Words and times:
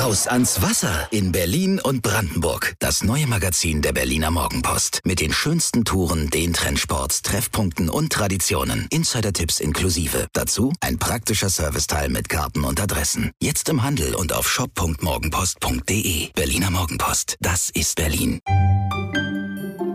Raus 0.00 0.26
ans 0.26 0.62
Wasser 0.62 1.08
in 1.10 1.30
Berlin 1.30 1.78
und 1.78 2.00
Brandenburg. 2.00 2.74
Das 2.78 3.04
neue 3.04 3.26
Magazin 3.26 3.82
der 3.82 3.92
Berliner 3.92 4.30
Morgenpost. 4.30 5.00
Mit 5.04 5.20
den 5.20 5.30
schönsten 5.30 5.84
Touren, 5.84 6.30
den 6.30 6.54
Trendsports, 6.54 7.20
Treffpunkten 7.20 7.90
und 7.90 8.10
Traditionen. 8.10 8.86
Insider-Tipps 8.90 9.60
inklusive. 9.60 10.26
Dazu 10.32 10.72
ein 10.80 10.98
praktischer 10.98 11.50
Serviceteil 11.50 12.08
mit 12.08 12.30
Karten 12.30 12.64
und 12.64 12.80
Adressen. 12.80 13.32
Jetzt 13.42 13.68
im 13.68 13.82
Handel 13.82 14.14
und 14.14 14.32
auf 14.32 14.48
shop.morgenpost.de. 14.48 16.30
Berliner 16.32 16.70
Morgenpost. 16.70 17.36
Das 17.40 17.68
ist 17.68 17.96
Berlin. 17.96 18.40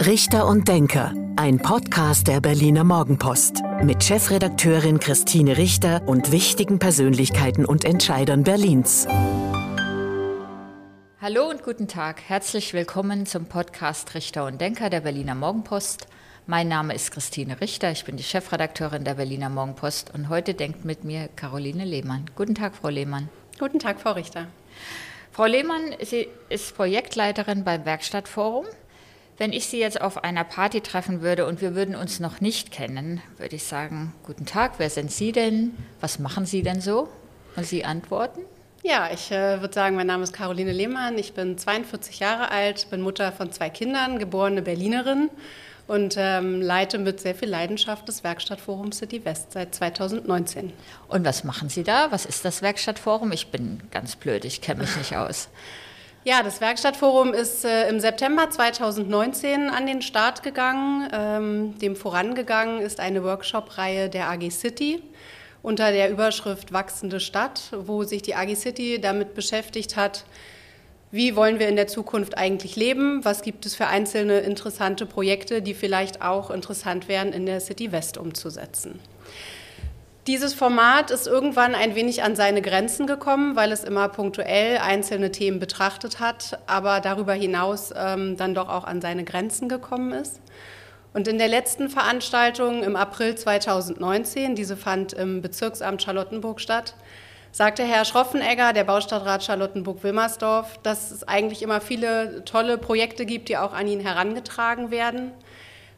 Richter 0.06 0.46
und 0.46 0.68
Denker. 0.68 1.16
Ein 1.36 1.58
Podcast 1.60 2.28
der 2.28 2.42
Berliner 2.42 2.84
Morgenpost. 2.84 3.64
Mit 3.84 4.04
Chefredakteurin 4.04 5.00
Christine 5.00 5.58
Richter 5.58 6.08
und 6.08 6.32
wichtigen 6.32 6.78
Persönlichkeiten 6.78 7.66
und 7.66 7.86
Entscheidern 7.86 8.44
Berlins. 8.44 9.08
Hallo 11.26 11.50
und 11.50 11.64
guten 11.64 11.88
Tag. 11.88 12.22
Herzlich 12.28 12.76
willkommen 12.76 13.26
zum 13.26 13.48
Podcast 13.48 14.14
Richter 14.14 14.46
und 14.46 14.62
Denker 14.62 14.92
der 14.92 15.02
Berliner 15.02 15.34
Morgenpost. 15.34 16.06
Mein 16.46 16.68
Name 16.68 16.94
ist 16.94 17.10
Christine 17.10 17.60
Richter, 17.62 17.90
ich 17.90 18.06
bin 18.06 18.16
die 18.16 18.22
Chefredakteurin 18.22 19.04
der 19.04 19.16
Berliner 19.16 19.50
Morgenpost 19.50 20.14
und 20.14 20.30
heute 20.30 20.54
denkt 20.54 20.86
mit 20.86 21.04
mir 21.04 21.28
Caroline 21.36 21.84
Lehmann. 21.84 22.26
Guten 22.36 22.54
Tag, 22.54 22.76
Frau 22.76 22.90
Lehmann. 22.90 23.30
Guten 23.58 23.80
Tag, 23.80 24.00
Frau 24.02 24.12
Richter. 24.12 24.46
Frau 25.32 25.46
Lehmann, 25.46 25.96
Sie 26.00 26.28
ist 26.50 26.76
Projektleiterin 26.76 27.64
beim 27.64 27.86
Werkstattforum. 27.86 28.68
Wenn 29.40 29.52
ich 29.52 29.66
Sie 29.66 29.80
jetzt 29.80 30.00
auf 30.00 30.24
einer 30.24 30.44
Party 30.44 30.82
treffen 30.82 31.22
würde 31.22 31.48
und 31.48 31.60
wir 31.60 31.74
würden 31.74 31.96
uns 31.96 32.20
noch 32.20 32.40
nicht 32.40 32.70
kennen, 32.70 33.20
würde 33.40 33.56
ich 33.56 33.64
sagen, 33.64 34.14
guten 34.22 34.46
Tag, 34.46 34.74
wer 34.78 34.92
sind 34.92 35.12
Sie 35.12 35.32
denn? 35.32 35.76
Was 36.02 36.20
machen 36.20 36.46
Sie 36.46 36.62
denn 36.62 36.82
so? 36.82 37.10
Und 37.56 37.66
Sie 37.66 37.84
antworten? 37.84 38.42
Ja, 38.88 39.10
ich 39.12 39.32
äh, 39.32 39.62
würde 39.62 39.74
sagen, 39.74 39.96
mein 39.96 40.06
Name 40.06 40.22
ist 40.22 40.32
Caroline 40.32 40.72
Lehmann. 40.72 41.18
Ich 41.18 41.34
bin 41.34 41.58
42 41.58 42.20
Jahre 42.20 42.52
alt, 42.52 42.88
bin 42.92 43.02
Mutter 43.02 43.32
von 43.32 43.52
zwei 43.52 43.72
Kindern, 43.72 44.20
geborene 44.20 44.62
Berlinerin 44.62 45.32
und 45.88 46.14
ähm, 46.20 46.62
leite 46.62 47.00
mit 47.00 47.20
sehr 47.20 47.34
viel 47.34 47.50
Leidenschaft 47.50 48.08
das 48.08 48.24
Werkstattforum 48.24 48.92
City 48.92 49.26
West 49.26 49.54
seit 49.54 49.74
2019. 49.74 50.72
Und 51.08 51.26
was 51.26 51.44
machen 51.44 51.68
Sie 51.70 51.82
da? 51.82 52.12
Was 52.12 52.28
ist 52.28 52.46
das 52.46 52.62
Werkstattforum? 52.62 53.32
Ich 53.32 53.48
bin 53.48 53.82
ganz 53.90 54.16
blöd, 54.16 54.46
ich 54.46 54.62
kenne 54.62 54.82
mich 54.82 54.96
nicht 54.96 55.16
aus. 55.16 55.50
Ja, 56.28 56.42
das 56.42 56.60
Werkstattforum 56.60 57.36
ist 57.36 57.66
äh, 57.66 57.88
im 57.88 58.00
September 58.00 58.50
2019 58.50 59.70
an 59.70 59.86
den 59.86 60.02
Start 60.02 60.42
gegangen. 60.42 61.08
Ähm, 61.14 61.78
dem 61.78 61.96
vorangegangen 61.96 62.82
ist 62.82 63.00
eine 63.00 63.24
Workshop-Reihe 63.24 64.10
der 64.10 64.32
AG 64.32 64.50
City 64.50 65.04
unter 65.66 65.92
der 65.92 66.12
Überschrift 66.12 66.72
Wachsende 66.72 67.20
Stadt, 67.20 67.72
wo 67.76 68.04
sich 68.04 68.22
die 68.22 68.36
AG 68.36 68.56
City 68.56 69.02
damit 69.02 69.34
beschäftigt 69.34 69.98
hat, 69.98 70.26
wie 71.12 71.36
wollen 71.36 71.60
wir 71.60 71.68
in 71.68 71.76
der 71.76 71.88
Zukunft 71.88 72.38
eigentlich 72.38 72.76
leben, 72.76 73.26
was 73.26 73.42
gibt 73.42 73.66
es 73.66 73.76
für 73.76 73.88
einzelne 73.88 74.40
interessante 74.40 75.06
Projekte, 75.06 75.62
die 75.62 75.74
vielleicht 75.74 76.22
auch 76.22 76.52
interessant 76.52 77.08
wären, 77.08 77.34
in 77.34 77.46
der 77.46 77.62
City 77.62 77.92
West 77.92 78.18
umzusetzen. 78.18 79.00
Dieses 80.28 80.54
Format 80.54 81.12
ist 81.12 81.28
irgendwann 81.28 81.76
ein 81.76 81.96
wenig 81.96 82.24
an 82.24 82.36
seine 82.36 82.62
Grenzen 82.62 83.08
gekommen, 83.08 83.56
weil 83.56 83.72
es 83.72 83.84
immer 83.84 84.10
punktuell 84.10 84.80
einzelne 84.80 85.32
Themen 85.32 85.60
betrachtet 85.60 86.20
hat, 86.20 86.60
aber 86.68 87.00
darüber 87.00 87.34
hinaus 87.34 87.94
ähm, 87.96 88.36
dann 88.36 88.54
doch 88.56 88.70
auch 88.70 88.84
an 88.84 89.02
seine 89.02 89.24
Grenzen 89.24 89.70
gekommen 89.70 90.12
ist. 90.14 90.42
Und 91.16 91.30
in 91.30 91.38
der 91.38 91.48
letzten 91.48 91.88
Veranstaltung 91.88 92.84
im 92.84 92.98
April 92.98 93.36
2019, 93.36 94.54
diese 94.54 94.76
fand 94.76 95.14
im 95.14 95.42
Bezirksamt 95.42 96.04
Charlottenburg 96.04 96.60
statt, 96.60 96.94
sagte 97.54 97.84
Herr 97.84 98.04
Schroffenegger, 98.04 98.74
der 98.74 98.84
Baustadtrat 98.84 99.42
Charlottenburg-Wilmersdorf, 99.46 100.78
dass 100.84 101.12
es 101.12 101.26
eigentlich 101.26 101.62
immer 101.62 101.80
viele 101.80 102.44
tolle 102.44 102.78
Projekte 102.78 103.26
gibt, 103.26 103.48
die 103.48 103.56
auch 103.56 103.72
an 103.72 103.88
ihn 103.88 104.02
herangetragen 104.02 104.92
werden. 104.92 105.32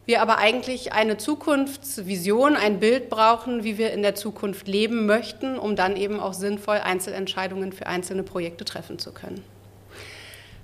Wir 0.05 0.21
aber 0.21 0.37
eigentlich 0.37 0.93
eine 0.93 1.17
Zukunftsvision, 1.17 2.55
ein 2.55 2.79
Bild 2.79 3.09
brauchen, 3.09 3.63
wie 3.63 3.79
wir 3.79 3.93
in 3.93 4.03
der 4.03 4.13
Zukunft 4.13 4.67
leben 4.67 5.07
möchten, 5.07 5.57
um 5.57 5.75
dann 5.75 5.95
eben 5.95 6.19
auch 6.19 6.33
sinnvoll 6.33 6.77
Einzelentscheidungen 6.77 7.73
für 7.73 7.87
einzelne 7.87 8.21
Projekte 8.21 8.65
treffen 8.65 8.99
zu 8.99 9.11
können. 9.13 9.43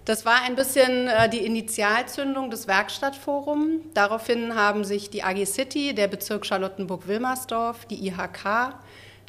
Das 0.05 0.25
war 0.25 0.41
ein 0.43 0.55
bisschen 0.55 1.07
äh, 1.07 1.29
die 1.29 1.45
Initialzündung 1.45 2.49
des 2.49 2.67
Werkstattforums. 2.67 3.81
Daraufhin 3.93 4.53
haben 4.53 4.83
sich 4.83 5.09
die 5.09 5.23
AG 5.23 5.45
City, 5.45 5.95
der 5.95 6.09
Bezirk 6.09 6.45
Charlottenburg-Wilmersdorf, 6.45 7.85
die 7.85 8.07
IHK, 8.07 8.75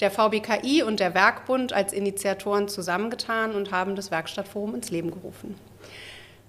der 0.00 0.10
VBKI 0.10 0.82
und 0.82 0.98
der 0.98 1.14
Werkbund 1.14 1.72
als 1.72 1.92
Initiatoren 1.92 2.66
zusammengetan 2.66 3.54
und 3.54 3.70
haben 3.70 3.94
das 3.94 4.10
Werkstattforum 4.10 4.74
ins 4.74 4.90
Leben 4.90 5.12
gerufen. 5.12 5.54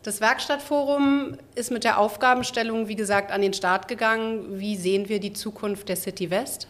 Das 0.01 0.21
Werkstattforum 0.21 1.37
ist 1.53 1.71
mit 1.71 1.83
der 1.83 1.99
Aufgabenstellung, 1.99 2.87
wie 2.87 2.95
gesagt, 2.95 3.31
an 3.31 3.41
den 3.41 3.53
Start 3.53 3.87
gegangen. 3.87 4.59
Wie 4.59 4.75
sehen 4.75 5.07
wir 5.07 5.19
die 5.19 5.33
Zukunft 5.33 5.87
der 5.87 5.97
City 5.97 6.31
West? 6.31 6.67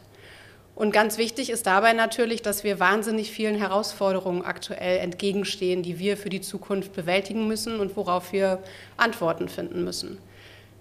Und 0.75 0.91
ganz 0.91 1.17
wichtig 1.17 1.49
ist 1.49 1.67
dabei 1.67 1.93
natürlich, 1.93 2.41
dass 2.41 2.65
wir 2.65 2.81
wahnsinnig 2.81 3.31
vielen 3.31 3.55
Herausforderungen 3.55 4.43
aktuell 4.43 4.99
entgegenstehen, 4.99 5.83
die 5.83 5.99
wir 5.99 6.17
für 6.17 6.29
die 6.29 6.41
Zukunft 6.41 6.91
bewältigen 6.91 7.47
müssen 7.47 7.79
und 7.79 7.95
worauf 7.95 8.33
wir 8.33 8.59
Antworten 8.97 9.47
finden 9.47 9.85
müssen. 9.85 10.17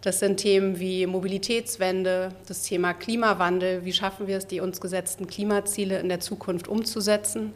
Das 0.02 0.18
sind 0.18 0.38
Themen 0.38 0.80
wie 0.80 1.06
Mobilitätswende, 1.06 2.32
das 2.46 2.64
Thema 2.64 2.92
Klimawandel, 2.92 3.84
wie 3.84 3.92
schaffen 3.92 4.26
wir 4.26 4.36
es, 4.36 4.48
die 4.48 4.60
uns 4.60 4.80
gesetzten 4.80 5.28
Klimaziele 5.28 6.00
in 6.00 6.08
der 6.08 6.20
Zukunft 6.20 6.66
umzusetzen. 6.66 7.52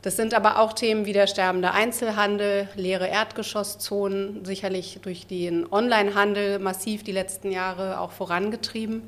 Das 0.00 0.16
sind 0.16 0.32
aber 0.32 0.60
auch 0.60 0.72
Themen 0.72 1.04
wie 1.04 1.12
der 1.12 1.26
sterbende 1.26 1.72
Einzelhandel, 1.72 2.68
leere 2.76 3.08
Erdgeschosszonen, 3.08 4.44
sicherlich 4.44 5.00
durch 5.02 5.26
den 5.26 5.70
Onlinehandel 5.70 6.58
massiv 6.60 7.04
die 7.04 7.12
letzten 7.12 7.52
Jahre 7.52 8.00
auch 8.00 8.12
vorangetrieben 8.12 9.02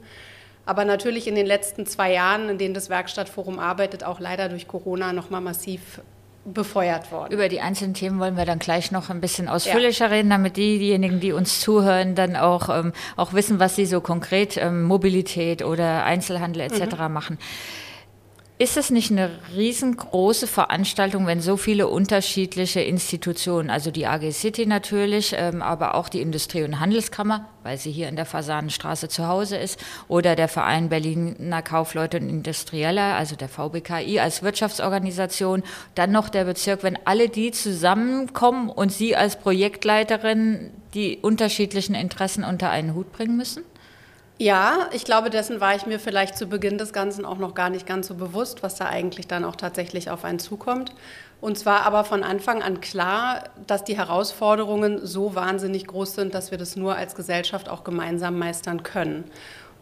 aber 0.66 0.84
natürlich 0.84 1.26
in 1.26 1.34
den 1.34 1.46
letzten 1.46 1.86
zwei 1.86 2.12
Jahren, 2.12 2.48
in 2.48 2.58
denen 2.58 2.74
das 2.74 2.90
Werkstattforum 2.90 3.58
arbeitet, 3.58 4.04
auch 4.04 4.20
leider 4.20 4.48
durch 4.48 4.68
Corona 4.68 5.12
noch 5.12 5.30
mal 5.30 5.40
massiv 5.40 6.00
befeuert 6.44 7.12
worden. 7.12 7.32
Über 7.32 7.48
die 7.48 7.60
einzelnen 7.60 7.94
Themen 7.94 8.18
wollen 8.18 8.36
wir 8.36 8.46
dann 8.46 8.58
gleich 8.58 8.92
noch 8.92 9.10
ein 9.10 9.20
bisschen 9.20 9.48
ausführlicher 9.48 10.06
ja. 10.06 10.12
reden, 10.12 10.30
damit 10.30 10.56
diejenigen, 10.56 11.20
die 11.20 11.32
uns 11.32 11.60
zuhören, 11.60 12.14
dann 12.14 12.34
auch, 12.36 12.68
ähm, 12.68 12.92
auch 13.16 13.34
wissen, 13.34 13.60
was 13.60 13.76
sie 13.76 13.86
so 13.86 14.00
konkret 14.00 14.56
ähm, 14.56 14.84
Mobilität 14.84 15.62
oder 15.62 16.04
Einzelhandel 16.04 16.62
etc. 16.62 16.96
Mhm. 16.96 17.12
machen. 17.12 17.38
Ist 18.60 18.76
es 18.76 18.90
nicht 18.90 19.10
eine 19.10 19.30
riesengroße 19.56 20.46
Veranstaltung, 20.46 21.26
wenn 21.26 21.40
so 21.40 21.56
viele 21.56 21.88
unterschiedliche 21.88 22.82
Institutionen, 22.82 23.70
also 23.70 23.90
die 23.90 24.06
AG 24.06 24.32
City 24.32 24.66
natürlich, 24.66 25.34
ähm, 25.34 25.62
aber 25.62 25.94
auch 25.94 26.10
die 26.10 26.20
Industrie- 26.20 26.64
und 26.64 26.78
Handelskammer, 26.78 27.48
weil 27.62 27.78
sie 27.78 27.90
hier 27.90 28.10
in 28.10 28.16
der 28.16 28.26
Fasanenstraße 28.26 29.08
zu 29.08 29.26
Hause 29.26 29.56
ist, 29.56 29.80
oder 30.08 30.36
der 30.36 30.46
Verein 30.46 30.90
Berliner 30.90 31.62
Kaufleute 31.62 32.18
und 32.18 32.28
Industrieller, 32.28 33.14
also 33.14 33.34
der 33.34 33.48
VBKI 33.48 34.20
als 34.20 34.42
Wirtschaftsorganisation, 34.42 35.62
dann 35.94 36.12
noch 36.12 36.28
der 36.28 36.44
Bezirk, 36.44 36.82
wenn 36.82 36.98
alle 37.06 37.30
die 37.30 37.52
zusammenkommen 37.52 38.68
und 38.68 38.92
Sie 38.92 39.16
als 39.16 39.36
Projektleiterin 39.36 40.70
die 40.92 41.16
unterschiedlichen 41.16 41.94
Interessen 41.94 42.44
unter 42.44 42.68
einen 42.68 42.94
Hut 42.94 43.10
bringen 43.10 43.38
müssen? 43.38 43.62
Ja, 44.42 44.88
ich 44.92 45.04
glaube, 45.04 45.28
dessen 45.28 45.60
war 45.60 45.74
ich 45.74 45.84
mir 45.84 46.00
vielleicht 46.00 46.34
zu 46.34 46.46
Beginn 46.46 46.78
des 46.78 46.94
Ganzen 46.94 47.26
auch 47.26 47.36
noch 47.36 47.54
gar 47.54 47.68
nicht 47.68 47.86
ganz 47.86 48.06
so 48.06 48.14
bewusst, 48.14 48.62
was 48.62 48.74
da 48.74 48.86
eigentlich 48.86 49.28
dann 49.28 49.44
auch 49.44 49.54
tatsächlich 49.54 50.08
auf 50.08 50.24
einen 50.24 50.38
zukommt. 50.38 50.94
Und 51.42 51.58
zwar 51.58 51.82
aber 51.82 52.04
von 52.04 52.22
Anfang 52.22 52.62
an 52.62 52.80
klar, 52.80 53.44
dass 53.66 53.84
die 53.84 53.98
Herausforderungen 53.98 55.04
so 55.04 55.34
wahnsinnig 55.34 55.86
groß 55.86 56.14
sind, 56.14 56.32
dass 56.32 56.52
wir 56.52 56.56
das 56.56 56.74
nur 56.74 56.96
als 56.96 57.14
Gesellschaft 57.14 57.68
auch 57.68 57.84
gemeinsam 57.84 58.38
meistern 58.38 58.82
können. 58.82 59.24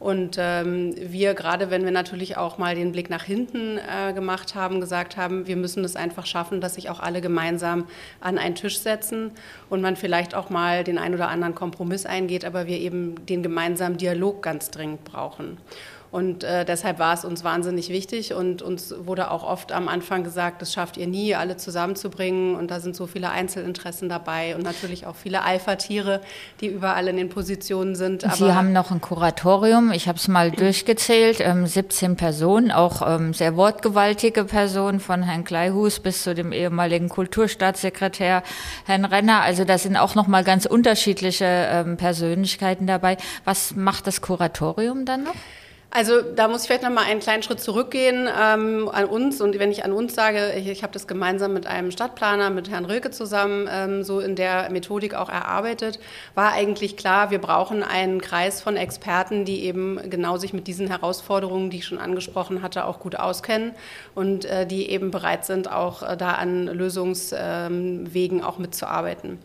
Und 0.01 0.37
ähm, 0.39 0.95
wir, 0.97 1.35
gerade 1.35 1.71
wenn 1.71 1.85
wir 1.85 1.91
natürlich 1.91 2.37
auch 2.37 2.57
mal 2.57 2.75
den 2.77 2.93
Blick 2.93 3.11
nach 3.11 3.25
hinten 3.25 3.79
äh, 3.79 4.13
gemacht 4.13 4.55
haben, 4.55 4.81
gesagt 4.81 5.17
haben, 5.17 5.47
wir 5.49 5.57
müssen 5.57 5.85
es 5.85 5.97
einfach 5.97 6.25
schaffen, 6.25 6.61
dass 6.61 6.75
sich 6.75 6.89
auch 6.89 7.01
alle 7.01 7.21
gemeinsam 7.21 7.87
an 8.21 8.39
einen 8.39 8.55
Tisch 8.55 8.79
setzen 8.79 9.33
und 9.69 9.81
man 9.81 9.97
vielleicht 9.97 10.35
auch 10.35 10.51
mal 10.51 10.85
den 10.85 10.99
ein 10.99 11.15
oder 11.15 11.29
anderen 11.29 11.55
Kompromiss 11.55 12.07
eingeht, 12.07 12.45
aber 12.45 12.67
wir 12.67 12.79
eben 12.79 13.27
den 13.27 13.43
gemeinsamen 13.43 13.97
Dialog 13.99 14.43
ganz 14.43 14.71
dringend 14.71 15.03
brauchen. 15.03 15.59
Und 16.11 16.43
äh, 16.43 16.65
deshalb 16.65 16.99
war 16.99 17.13
es 17.13 17.25
uns 17.25 17.45
wahnsinnig 17.45 17.91
wichtig 17.91 18.33
und 18.33 18.63
uns 18.63 18.95
wurde 18.99 19.31
auch 19.31 19.45
oft 19.45 19.73
am 19.73 19.89
Anfang 19.89 20.25
gesagt, 20.25 20.63
das 20.63 20.73
schafft 20.73 20.97
ihr 20.97 21.07
nie, 21.07 21.35
alle 21.35 21.59
zusammenzubringen 21.59 22.55
und 22.55 22.71
da 22.71 22.81
sind 22.81 22.97
so 22.97 23.07
viele 23.07 23.31
Einzelinteressen 23.31 24.09
dabei 24.09 24.57
und 24.57 24.63
natürlich 24.63 25.07
auch 25.07 25.17
viele 25.17 25.43
Alpha-Tiere, 25.43 26.23
die 26.61 26.69
überall 26.69 27.09
in 27.09 27.19
den 27.19 27.29
Positionen 27.29 27.95
sind. 27.95 28.25
Aber 28.25 28.37
Sie 28.37 28.53
haben 28.53 28.73
noch 28.73 28.91
ein 28.91 29.03
Kuratorium, 29.03 29.93
ich 29.93 30.09
habe 30.09 30.17
es 30.17 30.29
mal 30.29 30.51
durchgezählt, 30.51 31.41
ähm, 31.41 31.67
17 31.67 32.17
Personen, 32.17 32.71
auch 32.71 33.03
ähm, 33.07 33.35
sehr 33.35 33.57
wortgewaltige 33.57 34.45
Personen 34.45 35.01
von 35.01 35.23
Herrn 35.23 35.45
Kleihus 35.45 36.01
bis 36.01 36.23
zu 36.23 36.35
dem 36.35 36.53
ehemaligen 36.53 37.11
Kulturstaatssekretär 37.11 38.43
Herrn 38.87 39.05
Renner. 39.05 39.43
Also 39.43 39.65
da 39.65 39.77
sind 39.77 39.97
auch 39.97 40.15
noch 40.15 40.27
mal 40.27 40.43
ganz 40.43 40.65
unterschiedliche 40.65 41.45
ähm, 41.45 41.99
Persönlichkeiten 41.99 42.87
dabei. 42.87 43.19
Was 43.45 43.75
macht 43.77 44.07
das 44.07 44.23
Kuratorium 44.23 45.05
dann 45.05 45.25
noch? 45.25 45.35
Also 45.91 46.21
da 46.21 46.49
muss 46.49 46.63
ich 46.63 46.67
vielleicht 46.67 46.83
noch 46.83 46.91
mal 46.91 47.05
einen 47.05 47.21
kleinen 47.21 47.43
Schritt 47.43 47.61
zurückgehen 47.61 48.29
ähm, 48.29 48.91
an 48.93 49.07
uns. 49.07 49.41
Und 49.41 49.59
wenn 49.59 49.71
ich 49.71 49.87
an 49.87 49.93
uns 49.93 50.15
sage, 50.15 50.53
ich, 50.55 50.69
ich 50.69 50.83
habe 50.83 50.93
das 50.93 51.07
gemeinsam 51.07 51.55
mit 51.55 51.67
einem 51.67 51.91
Stadtplaner, 51.91 52.51
mit 52.51 52.69
Herrn 52.69 52.85
Rilke 52.85 53.11
zusammen 53.11 53.67
ähm, 53.73 54.05
so 54.05 54.21
in 54.21 54.37
der 54.37 54.69
Methodik 54.71 55.15
auch 55.15 55.31
erarbeitet, 55.31 55.99
war 56.35 56.53
eigentlich 56.53 56.99
klar, 56.99 57.31
wir 57.31 57.39
brauchen 57.39 57.83
einen 57.83 58.21
Kreis 58.21 58.61
von 58.61 58.77
Experten, 58.77 59.47
die 59.47 59.65
eben 59.65 59.99
genau 60.11 60.37
sich 60.37 60.53
mit 60.53 60.67
diesen 60.67 60.89
Herausforderungen, 60.89 61.71
die 61.71 61.79
ich 61.79 61.87
schon 61.87 61.99
angesprochen 61.99 62.61
hatte, 62.61 62.85
auch 62.85 63.01
gut 63.01 63.17
auskennen 63.17 63.73
und 64.15 64.45
äh, 64.45 64.67
die 64.67 64.91
eben 64.91 65.11
bereit 65.11 65.47
sind, 65.47 65.73
auch 65.73 66.03
äh, 66.03 66.19
da 66.19 66.33
an 66.33 66.67
Lösungswegen 66.67 68.39
ähm, 68.39 68.45
auch 68.45 68.59
mitzuarbeiten. 68.59 69.39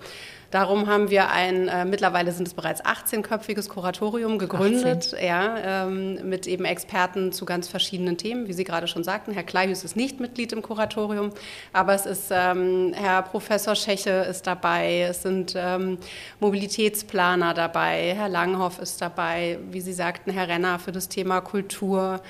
Darum 0.53 0.85
haben 0.85 1.09
wir 1.09 1.31
ein, 1.31 1.67
äh, 1.67 1.83
mittlerweile 1.83 2.31
sind 2.31 2.47
es 2.47 2.53
bereits 2.53 2.85
18-köpfiges 2.85 3.69
Kuratorium 3.69 4.37
gegründet, 4.37 5.15
ja, 5.19 5.87
ähm, 5.87 6.29
mit 6.29 6.45
eben 6.45 6.63
Experten 6.63 7.31
zu 7.31 7.45
ganz 7.45 7.67
verschiedenen 7.67 8.19
Themen, 8.19 8.47
wie 8.47 8.53
Sie 8.53 8.63
gerade 8.63 8.87
schon 8.87 9.03
sagten. 9.03 9.31
Herr 9.31 9.41
Kleihus 9.41 9.83
ist 9.83 9.95
nicht 9.95 10.19
Mitglied 10.19 10.53
im 10.53 10.61
Kuratorium, 10.61 11.31
aber 11.71 11.95
es 11.95 12.05
ist 12.05 12.27
ähm, 12.29 12.93
Herr 12.93 13.23
Professor 13.23 13.73
Scheche 13.73 14.11
ist 14.29 14.45
dabei, 14.45 15.07
es 15.09 15.23
sind 15.23 15.55
ähm, 15.57 15.97
Mobilitätsplaner 16.39 17.55
dabei, 17.55 18.13
Herr 18.15 18.29
Langhoff 18.29 18.77
ist 18.77 19.01
dabei, 19.01 19.57
wie 19.71 19.81
Sie 19.81 19.93
sagten, 19.93 20.29
Herr 20.29 20.47
Renner 20.47 20.77
für 20.77 20.91
das 20.91 21.09
Thema 21.09 21.41
Kultur. 21.41 22.21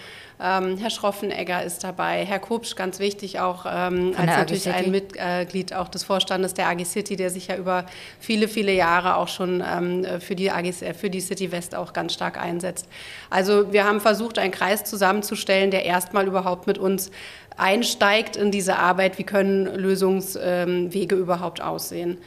Ähm, 0.42 0.78
Herr 0.78 0.90
Schroffenegger 0.90 1.64
ist 1.64 1.84
dabei, 1.84 2.26
Herr 2.26 2.40
Kopsch, 2.40 2.76
ganz 2.76 3.00
wichtig, 3.00 3.40
auch 3.40 3.66
ähm, 3.66 4.14
als 4.18 4.26
natürlich 4.26 4.70
ein 4.70 4.92
Mitglied 4.92 5.74
auch 5.74 5.88
des 5.88 6.04
Vorstandes 6.04 6.54
der 6.54 6.68
AG 6.68 6.84
City, 6.86 7.16
der 7.16 7.30
sich 7.30 7.48
ja 7.48 7.56
über 7.56 7.86
viele, 8.20 8.48
viele 8.48 8.74
Jahre 8.74 9.18
auch 9.18 9.28
schon 9.28 9.64
ähm, 9.66 10.06
für, 10.20 10.36
die 10.36 10.52
AG, 10.52 10.74
für 11.00 11.10
die 11.10 11.22
City 11.22 11.52
West 11.52 11.76
auch 11.76 11.94
ganz 11.94 12.14
stark 12.14 12.40
einsetzt. 12.40 12.88
Also 13.30 13.72
wir 13.72 13.86
haben 13.86 14.02
versucht, 14.02 14.40
einen 14.40 14.52
Kreis 14.52 14.84
zusammenzustellen, 14.84 15.72
der 15.72 15.86
erstmal 15.86 16.28
überhaupt 16.28 16.68
mit 16.68 16.78
uns 16.78 17.12
einsteigt 17.58 18.36
in 18.36 18.52
diese 18.52 18.78
Arbeit, 18.78 19.18
wie 19.18 19.24
können 19.24 19.66
Lösungswege 19.66 21.16
überhaupt 21.16 21.62
aussehen. 21.62 22.18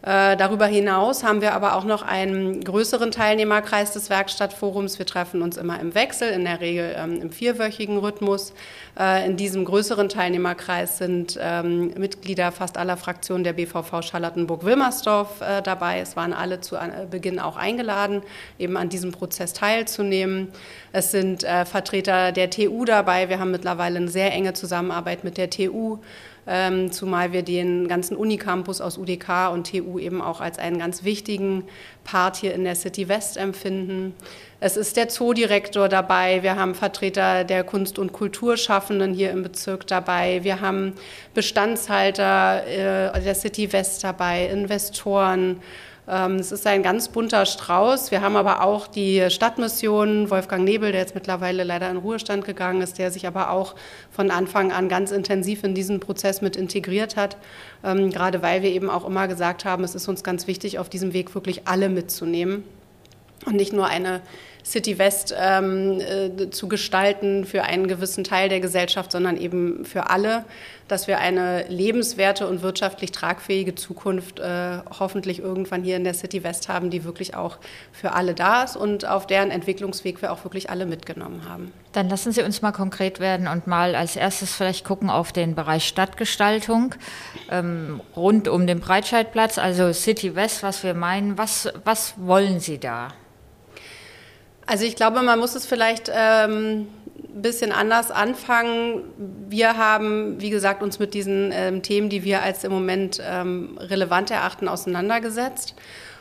Äh, 0.00 0.36
darüber 0.36 0.66
hinaus 0.66 1.24
haben 1.24 1.40
wir 1.40 1.54
aber 1.54 1.74
auch 1.74 1.84
noch 1.84 2.02
einen 2.02 2.62
größeren 2.62 3.10
Teilnehmerkreis 3.10 3.92
des 3.92 4.10
Werkstattforums. 4.10 5.00
Wir 5.00 5.06
treffen 5.06 5.42
uns 5.42 5.56
immer 5.56 5.80
im 5.80 5.94
Wechsel, 5.96 6.30
in 6.30 6.44
der 6.44 6.60
Regel 6.60 6.94
ähm, 6.96 7.20
im 7.20 7.32
vierwöchigen 7.32 7.98
Rhythmus. 7.98 8.54
Äh, 8.98 9.26
in 9.26 9.36
diesem 9.36 9.64
größeren 9.64 10.08
Teilnehmerkreis 10.08 10.98
sind 10.98 11.36
ähm, 11.42 11.94
Mitglieder 11.98 12.52
fast 12.52 12.78
aller 12.78 12.96
Fraktionen 12.96 13.42
der 13.42 13.54
BVV 13.54 14.02
Charlottenburg-Wilmersdorf 14.02 15.40
äh, 15.40 15.62
dabei. 15.62 15.98
Es 15.98 16.14
waren 16.14 16.32
alle 16.32 16.60
zu 16.60 16.76
Beginn 17.10 17.40
auch 17.40 17.56
eingeladen, 17.56 18.22
eben 18.56 18.76
an 18.76 18.88
diesem 18.88 19.10
Prozess 19.10 19.52
teilzunehmen. 19.52 20.48
Es 20.92 21.10
sind 21.10 21.42
Vertreter 21.42 22.32
der 22.32 22.50
TU 22.50 22.84
dabei. 22.84 23.28
Wir 23.28 23.40
haben 23.40 23.50
mittlerweile 23.50 23.96
eine 23.96 24.08
sehr 24.08 24.32
enge 24.32 24.52
Zusammenarbeit 24.52 25.24
mit 25.24 25.36
der 25.36 25.50
TU 25.50 25.98
ähm, 26.48 26.90
zumal 26.90 27.32
wir 27.32 27.42
den 27.42 27.88
ganzen 27.88 28.16
Unicampus 28.16 28.80
aus 28.80 28.96
UDK 28.96 29.50
und 29.52 29.70
TU 29.70 29.98
eben 29.98 30.22
auch 30.22 30.40
als 30.40 30.58
einen 30.58 30.78
ganz 30.78 31.04
wichtigen 31.04 31.64
Part 32.04 32.36
hier 32.36 32.54
in 32.54 32.64
der 32.64 32.74
City 32.74 33.08
West 33.08 33.36
empfinden. 33.36 34.14
Es 34.58 34.78
ist 34.78 34.96
der 34.96 35.08
Zoodirektor 35.08 35.88
dabei, 35.88 36.42
wir 36.42 36.56
haben 36.56 36.74
Vertreter 36.74 37.44
der 37.44 37.64
Kunst- 37.64 37.98
und 37.98 38.12
Kulturschaffenden 38.12 39.12
hier 39.12 39.30
im 39.30 39.42
Bezirk 39.42 39.86
dabei, 39.86 40.42
wir 40.42 40.62
haben 40.62 40.94
Bestandshalter 41.34 42.66
äh, 42.66 43.20
der 43.20 43.34
City 43.34 43.70
West 43.72 44.02
dabei, 44.02 44.46
Investoren, 44.46 45.60
es 46.10 46.52
ist 46.52 46.66
ein 46.66 46.82
ganz 46.82 47.08
bunter 47.08 47.44
Strauß. 47.44 48.10
Wir 48.10 48.22
haben 48.22 48.36
aber 48.36 48.62
auch 48.62 48.86
die 48.86 49.26
Stadtmission, 49.28 50.30
Wolfgang 50.30 50.64
Nebel, 50.64 50.90
der 50.90 51.02
jetzt 51.02 51.14
mittlerweile 51.14 51.64
leider 51.64 51.90
in 51.90 51.98
Ruhestand 51.98 52.46
gegangen 52.46 52.80
ist, 52.80 52.96
der 52.96 53.10
sich 53.10 53.26
aber 53.26 53.50
auch 53.50 53.74
von 54.10 54.30
Anfang 54.30 54.72
an 54.72 54.88
ganz 54.88 55.10
intensiv 55.10 55.64
in 55.64 55.74
diesen 55.74 56.00
Prozess 56.00 56.40
mit 56.40 56.56
integriert 56.56 57.16
hat. 57.16 57.36
Ähm, 57.84 58.08
gerade 58.10 58.40
weil 58.40 58.62
wir 58.62 58.70
eben 58.70 58.88
auch 58.88 59.06
immer 59.06 59.28
gesagt 59.28 59.66
haben, 59.66 59.84
es 59.84 59.94
ist 59.94 60.08
uns 60.08 60.24
ganz 60.24 60.46
wichtig, 60.46 60.78
auf 60.78 60.88
diesem 60.88 61.12
Weg 61.12 61.34
wirklich 61.34 61.68
alle 61.68 61.90
mitzunehmen 61.90 62.64
und 63.44 63.56
nicht 63.56 63.74
nur 63.74 63.86
eine 63.86 64.22
City 64.64 64.98
West 64.98 65.34
ähm, 65.38 66.00
äh, 66.00 66.50
zu 66.50 66.68
gestalten 66.68 67.44
für 67.44 67.62
einen 67.62 67.88
gewissen 67.88 68.24
Teil 68.24 68.48
der 68.48 68.60
Gesellschaft, 68.60 69.12
sondern 69.12 69.36
eben 69.36 69.84
für 69.84 70.10
alle, 70.10 70.44
dass 70.88 71.06
wir 71.06 71.18
eine 71.18 71.66
lebenswerte 71.68 72.46
und 72.46 72.62
wirtschaftlich 72.62 73.12
tragfähige 73.12 73.74
Zukunft 73.74 74.40
äh, 74.40 74.78
hoffentlich 74.98 75.40
irgendwann 75.40 75.82
hier 75.82 75.96
in 75.96 76.04
der 76.04 76.14
City 76.14 76.42
West 76.42 76.68
haben, 76.68 76.90
die 76.90 77.04
wirklich 77.04 77.34
auch 77.34 77.58
für 77.92 78.12
alle 78.12 78.34
da 78.34 78.62
ist 78.62 78.76
und 78.76 79.06
auf 79.06 79.26
deren 79.26 79.50
Entwicklungsweg 79.50 80.20
wir 80.22 80.32
auch 80.32 80.44
wirklich 80.44 80.70
alle 80.70 80.86
mitgenommen 80.86 81.48
haben. 81.48 81.72
Dann 81.92 82.08
lassen 82.08 82.32
Sie 82.32 82.42
uns 82.42 82.62
mal 82.62 82.72
konkret 82.72 83.20
werden 83.20 83.48
und 83.48 83.66
mal 83.66 83.94
als 83.94 84.16
erstes 84.16 84.54
vielleicht 84.54 84.84
gucken 84.84 85.10
auf 85.10 85.32
den 85.32 85.54
Bereich 85.54 85.86
Stadtgestaltung 85.86 86.94
ähm, 87.50 88.00
rund 88.16 88.48
um 88.48 88.66
den 88.66 88.80
Breitscheidplatz, 88.80 89.58
also 89.58 89.92
City 89.92 90.34
West, 90.34 90.62
was 90.62 90.82
wir 90.82 90.94
meinen. 90.94 91.38
Was, 91.38 91.68
was 91.84 92.14
wollen 92.16 92.60
Sie 92.60 92.78
da? 92.78 93.08
Also 94.68 94.84
ich 94.84 94.96
glaube, 94.96 95.22
man 95.22 95.38
muss 95.38 95.54
es 95.54 95.64
vielleicht 95.64 96.12
ähm, 96.14 96.88
ein 97.16 97.42
bisschen 97.42 97.72
anders 97.72 98.10
anfangen. 98.10 99.02
Wir 99.48 99.78
haben, 99.78 100.38
wie 100.42 100.50
gesagt, 100.50 100.82
uns 100.82 100.98
mit 100.98 101.14
diesen 101.14 101.52
ähm, 101.54 101.82
Themen, 101.82 102.10
die 102.10 102.22
wir 102.22 102.42
als 102.42 102.64
im 102.64 102.72
Moment 102.72 103.18
ähm, 103.24 103.78
relevant 103.80 104.30
erachten, 104.30 104.68
auseinandergesetzt 104.68 105.74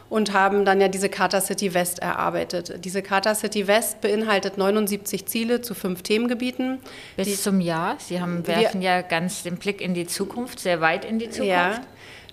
und 0.10 0.32
haben 0.32 0.64
dann 0.64 0.80
ja 0.80 0.88
diese 0.88 1.10
Charta 1.10 1.42
City 1.42 1.74
West 1.74 2.00
erarbeitet. 2.00 2.86
Diese 2.86 3.02
Charta 3.02 3.36
City 3.36 3.68
West 3.68 4.00
beinhaltet 4.00 4.58
79 4.58 5.26
Ziele 5.26 5.62
zu 5.62 5.74
fünf 5.74 6.02
Themengebieten. 6.02 6.80
Bis 7.18 7.44
zum 7.44 7.60
Jahr. 7.60 7.98
Sie 8.00 8.22
haben, 8.22 8.48
werfen 8.48 8.80
wir, 8.80 8.88
ja 8.90 9.02
ganz 9.02 9.44
den 9.44 9.58
Blick 9.58 9.82
in 9.82 9.94
die 9.94 10.08
Zukunft, 10.08 10.62
sehr 10.62 10.80
weit 10.80 11.04
in 11.04 11.20
die 11.20 11.30
Zukunft. 11.30 11.50
Ja. 11.50 11.82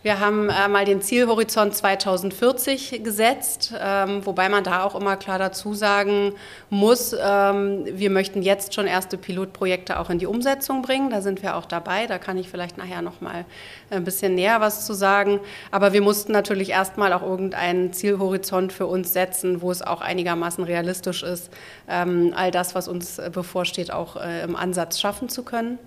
Wir 0.05 0.21
haben 0.21 0.51
äh, 0.51 0.69
mal 0.69 0.85
den 0.85 1.01
Zielhorizont 1.01 1.75
2040 1.75 3.03
gesetzt, 3.03 3.73
ähm, 3.81 4.27
wobei 4.27 4.51
man 4.51 4.63
da 4.63 4.85
auch 4.85 4.95
immer 4.95 5.17
klar 5.17 5.39
dazu 5.39 5.73
sagen 5.73 6.35
muss, 6.69 7.17
ähm, 7.19 7.87
wir 7.87 8.11
möchten 8.11 8.43
jetzt 8.43 8.75
schon 8.75 8.87
erste 8.87 9.17
Pilotprojekte 9.17 9.99
auch 9.99 10.11
in 10.11 10.19
die 10.19 10.27
Umsetzung 10.27 10.83
bringen. 10.83 11.09
Da 11.09 11.23
sind 11.23 11.43
wir 11.43 11.57
auch 11.57 11.65
dabei. 11.65 12.07
Da 12.07 12.19
kann 12.19 12.37
ich 12.37 12.51
vielleicht 12.51 12.77
nachher 12.77 13.01
noch 13.01 13.23
mal 13.23 13.47
ein 13.89 14.05
bisschen 14.05 14.35
näher 14.35 14.61
was 14.61 14.85
zu 14.85 14.93
sagen. 14.93 15.41
Aber 15.71 15.95
wir 15.95 16.03
mussten 16.03 16.33
natürlich 16.33 16.69
erstmal 16.69 17.15
auch 17.15 17.23
irgendeinen 17.23 17.95
Zielhorizont 17.95 18.75
für 18.75 18.85
uns 18.85 19.15
setzen, 19.15 19.63
wo 19.63 19.71
es 19.71 19.81
auch 19.81 20.03
einigermaßen 20.03 20.65
realistisch 20.65 21.23
ist, 21.23 21.51
ähm, 21.89 22.35
all 22.37 22.51
das, 22.51 22.75
was 22.75 22.89
uns 22.89 23.19
bevorsteht, 23.33 23.91
auch 23.91 24.17
äh, 24.17 24.43
im 24.43 24.55
Ansatz 24.55 25.01
schaffen 25.01 25.31
zu 25.31 25.45
können. 25.45 25.79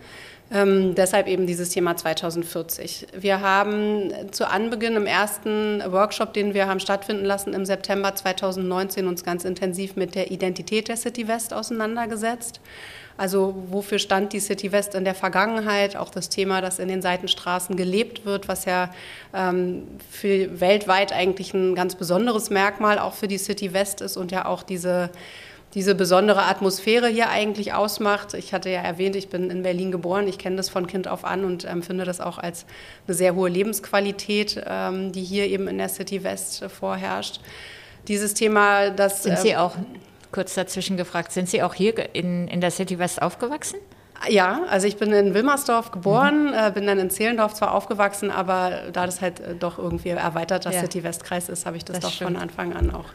Ähm, 0.49 0.95
deshalb 0.95 1.27
eben 1.27 1.45
dieses 1.45 1.69
Thema 1.69 1.97
2040. 1.97 3.07
Wir 3.19 3.41
haben 3.41 4.11
zu 4.31 4.49
Anbeginn 4.49 4.95
im 4.95 5.05
ersten 5.05 5.83
Workshop, 5.91 6.33
den 6.33 6.53
wir 6.53 6.67
haben 6.67 6.79
stattfinden 6.79 7.25
lassen 7.25 7.53
im 7.53 7.65
September 7.65 8.15
2019, 8.15 9.07
uns 9.07 9.25
ganz 9.25 9.43
intensiv 9.43 9.97
mit 9.97 10.15
der 10.15 10.31
Identität 10.31 10.87
der 10.87 10.95
City 10.95 11.27
West 11.27 11.53
auseinandergesetzt. 11.53 12.61
Also 13.17 13.55
wofür 13.69 13.97
stand 13.97 14.31
die 14.31 14.39
City 14.39 14.71
West 14.71 14.93
in 14.93 15.03
der 15.03 15.15
Vergangenheit? 15.15 15.97
Auch 15.97 16.11
das 16.11 16.29
Thema, 16.29 16.61
dass 16.61 16.77
in 16.77 16.87
den 16.87 17.01
Seitenstraßen 17.01 17.75
gelebt 17.75 18.25
wird, 18.25 18.47
was 18.47 18.65
ja 18.65 18.93
ähm, 19.33 19.87
für 20.09 20.61
weltweit 20.61 21.11
eigentlich 21.11 21.53
ein 21.53 21.73
ganz 21.73 21.95
besonderes 21.95 22.51
Merkmal 22.51 22.99
auch 22.99 23.15
für 23.15 23.27
die 23.27 23.39
City 23.39 23.73
West 23.73 24.01
ist 24.01 24.17
und 24.17 24.31
ja 24.31 24.45
auch 24.45 24.61
diese 24.61 25.09
diese 25.73 25.95
besondere 25.95 26.43
Atmosphäre 26.43 27.07
hier 27.07 27.29
eigentlich 27.29 27.73
ausmacht. 27.73 28.33
Ich 28.33 28.53
hatte 28.53 28.69
ja 28.69 28.81
erwähnt, 28.81 29.15
ich 29.15 29.29
bin 29.29 29.49
in 29.49 29.63
Berlin 29.63 29.91
geboren, 29.91 30.27
ich 30.27 30.37
kenne 30.37 30.55
das 30.55 30.69
von 30.69 30.87
Kind 30.87 31.07
auf 31.07 31.25
an 31.25 31.43
und 31.43 31.65
empfinde 31.65 32.05
das 32.05 32.21
auch 32.21 32.37
als 32.37 32.65
eine 33.05 33.15
sehr 33.15 33.35
hohe 33.35 33.49
Lebensqualität, 33.49 34.63
ähm, 34.65 35.11
die 35.11 35.23
hier 35.23 35.45
eben 35.45 35.67
in 35.67 35.77
der 35.77 35.89
City 35.89 36.23
West 36.23 36.63
vorherrscht. 36.65 37.41
Dieses 38.07 38.33
Thema, 38.33 38.89
das... 38.89 39.23
Sind 39.23 39.39
Sie 39.39 39.49
ähm, 39.49 39.57
auch, 39.57 39.75
kurz 40.31 40.55
dazwischen 40.55 40.97
gefragt, 40.97 41.31
sind 41.31 41.49
Sie 41.49 41.61
auch 41.61 41.73
hier 41.73 42.15
in, 42.15 42.47
in 42.47 42.61
der 42.61 42.71
City 42.71 42.97
West 42.97 43.21
aufgewachsen? 43.21 43.79
Ja, 44.29 44.63
also 44.69 44.87
ich 44.87 44.97
bin 44.97 45.11
in 45.11 45.33
Wilmersdorf 45.33 45.91
geboren, 45.91 46.47
mhm. 46.47 46.53
äh, 46.53 46.71
bin 46.71 46.87
dann 46.87 46.99
in 46.99 47.09
Zehlendorf 47.09 47.53
zwar 47.53 47.73
aufgewachsen, 47.73 48.31
aber 48.31 48.89
da 48.91 49.05
das 49.05 49.21
halt 49.21 49.39
äh, 49.39 49.55
doch 49.55 49.77
irgendwie 49.77 50.09
erweiterter 50.09 50.71
ja. 50.71 50.79
City-West-Kreis 50.79 51.49
ist, 51.49 51.65
habe 51.65 51.77
ich 51.77 51.85
das, 51.85 51.95
das 51.99 52.05
doch 52.05 52.11
stimmt. 52.11 52.31
von 52.31 52.41
Anfang 52.41 52.73
an 52.73 52.91
auch, 52.91 53.05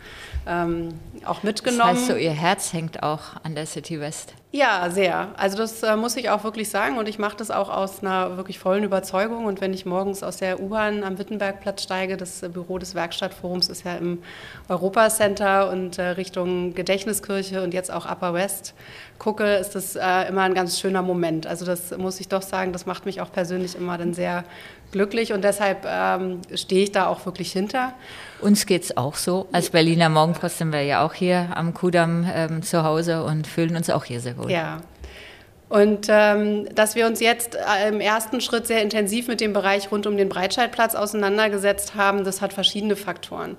ähm, 0.47 0.91
auch 1.25 1.43
mitgenommen. 1.43 1.95
Das 1.95 1.99
heißt 2.03 2.07
so, 2.09 2.17
Ihr 2.17 2.33
Herz 2.33 2.73
hängt 2.73 3.03
auch 3.03 3.37
an 3.43 3.55
der 3.55 3.67
City 3.67 4.01
West. 4.01 4.35
Ja, 4.55 4.91
sehr. 4.91 5.31
Also 5.39 5.57
das 5.57 5.83
äh, 5.83 5.97
muss 5.97 6.15
ich 6.17 6.29
auch 6.29 6.45
wirklich 6.45 6.69
sagen 6.69 6.99
und 6.99 7.09
ich 7.09 7.19
mache 7.19 7.39
das 7.39 7.51
auch 7.51 7.71
aus 7.71 8.01
einer 8.03 8.37
wirklich 8.37 8.59
vollen 8.59 8.85
Überzeugung. 8.85 9.47
Und 9.47 9.63
wenn 9.63 9.73
ich 9.73 9.87
morgens 9.87 10.23
aus 10.23 10.37
der 10.37 10.61
U-Bahn 10.61 11.05
am 11.05 11.19
Wittenbergplatz 11.19 11.83
steige, 11.85 12.19
das 12.19 12.43
äh, 12.43 12.51
Büro 12.51 12.77
des 12.77 12.95
Werkstattforums 12.95 13.71
ist 13.71 13.87
ja 13.87 13.95
im 13.97 14.23
Europacenter 14.69 15.71
und 15.71 15.97
äh, 15.97 16.03
Richtung 16.03 16.75
Gedächtniskirche 16.75 17.63
und 17.63 17.73
jetzt 17.73 17.91
auch 17.91 18.05
Upper 18.05 18.35
West 18.35 18.75
gucke, 19.19 19.55
ist 19.55 19.75
das 19.75 19.97
äh, 19.97 20.29
immer 20.29 20.43
ein 20.43 20.53
ganz 20.53 20.79
schöner 20.79 21.01
Moment. 21.01 21.47
Also 21.47 21.65
das 21.65 21.97
muss 21.97 22.21
ich 22.21 22.29
doch 22.29 22.43
sagen, 22.43 22.75
das 22.75 22.85
macht 22.85 23.07
mich 23.07 23.23
auch 23.23 23.33
persönlich 23.33 23.75
immer 23.75 23.97
dann 23.97 24.13
sehr 24.13 24.45
glücklich 24.93 25.33
und 25.33 25.43
deshalb 25.43 25.87
ähm, 25.87 26.41
stehe 26.55 26.85
ich 26.85 26.93
da 26.93 27.07
auch 27.07 27.27
wirklich 27.27 27.53
hinter. 27.53 27.95
Uns 28.41 28.67
geht 28.67 28.85
es 28.85 28.97
auch 28.97 29.17
so. 29.17 29.49
Als 29.53 29.71
Berliner 29.71 30.09
Morgenpost 30.09 30.59
sind 30.59 30.73
wir 30.73 30.83
ja 30.83 31.05
auch 31.05 31.15
hier 31.15 31.49
am 31.55 31.75
Kudamm 31.75 32.27
ähm, 32.33 32.63
zu 32.63 32.85
Hause 32.85 33.25
und 33.25 33.47
fühlen 33.47 33.75
uns 33.77 33.91
auch 33.91 34.05
hier 34.05 34.21
sehr 34.21 34.39
wohl. 34.39 34.51
Ja. 34.51 34.83
Und 35.69 36.09
ähm, 36.11 36.69
dass 36.75 36.97
wir 36.97 37.07
uns 37.07 37.21
jetzt 37.21 37.55
äh, 37.55 37.89
im 37.89 38.01
ersten 38.01 38.43
Schritt 38.43 38.67
sehr 38.67 38.83
intensiv 38.83 39.27
mit 39.27 39.41
dem 39.41 39.55
Bereich 39.55 39.91
rund 39.91 40.07
um 40.07 40.19
den 40.19 40.29
Breitscheidplatz 40.29 40.95
auseinandergesetzt 40.95 41.95
haben, 41.95 42.25
das 42.25 42.43
hat 42.43 42.53
verschiedene 42.53 42.95
Faktoren. 42.95 43.57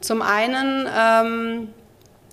Zum 0.00 0.22
einen 0.22 0.88
ähm, 0.98 1.68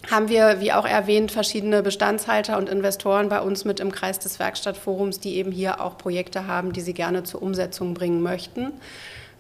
haben 0.09 0.29
wir, 0.29 0.61
wie 0.61 0.71
auch 0.71 0.85
erwähnt, 0.85 1.31
verschiedene 1.31 1.83
Bestandshalter 1.83 2.57
und 2.57 2.69
Investoren 2.69 3.29
bei 3.29 3.41
uns 3.41 3.65
mit 3.65 3.79
im 3.79 3.91
Kreis 3.91 4.17
des 4.19 4.39
Werkstattforums, 4.39 5.19
die 5.19 5.35
eben 5.35 5.51
hier 5.51 5.81
auch 5.81 5.97
Projekte 5.97 6.47
haben, 6.47 6.73
die 6.73 6.81
sie 6.81 6.93
gerne 6.93 7.23
zur 7.23 7.41
Umsetzung 7.41 7.93
bringen 7.93 8.21
möchten 8.21 8.71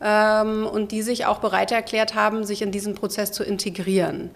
ähm, 0.01 0.67
und 0.67 0.91
die 0.91 1.01
sich 1.01 1.25
auch 1.25 1.39
bereit 1.39 1.71
erklärt 1.71 2.13
haben, 2.13 2.43
sich 2.43 2.61
in 2.61 2.71
diesen 2.71 2.95
Prozess 2.95 3.31
zu 3.31 3.43
integrieren. 3.43 4.31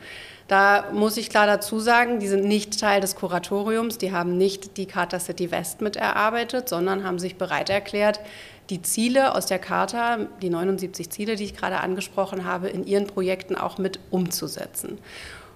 Da 0.48 0.90
muss 0.92 1.18
ich 1.18 1.30
klar 1.30 1.48
dazu 1.48 1.80
sagen, 1.80 2.20
die 2.20 2.28
sind 2.28 2.46
nicht 2.46 2.80
Teil 2.80 3.00
des 3.00 3.16
Kuratoriums, 3.16 3.98
die 3.98 4.12
haben 4.12 4.38
nicht 4.38 4.78
die 4.78 4.86
Charta 4.86 5.20
City 5.20 5.52
West 5.52 5.82
mit 5.82 5.96
erarbeitet, 5.96 6.68
sondern 6.68 7.06
haben 7.06 7.18
sich 7.18 7.38
bereit 7.38 7.70
erklärt, 7.70 8.20
die 8.70 8.82
Ziele 8.82 9.36
aus 9.36 9.46
der 9.46 9.60
Charta, 9.60 10.20
die 10.42 10.50
79 10.50 11.10
Ziele, 11.10 11.36
die 11.36 11.46
ich 11.46 11.56
gerade 11.56 11.80
angesprochen 11.80 12.46
habe, 12.46 12.70
in 12.70 12.86
ihren 12.86 13.08
Projekten 13.08 13.56
auch 13.56 13.78
mit 13.78 14.00
umzusetzen. 14.10 15.00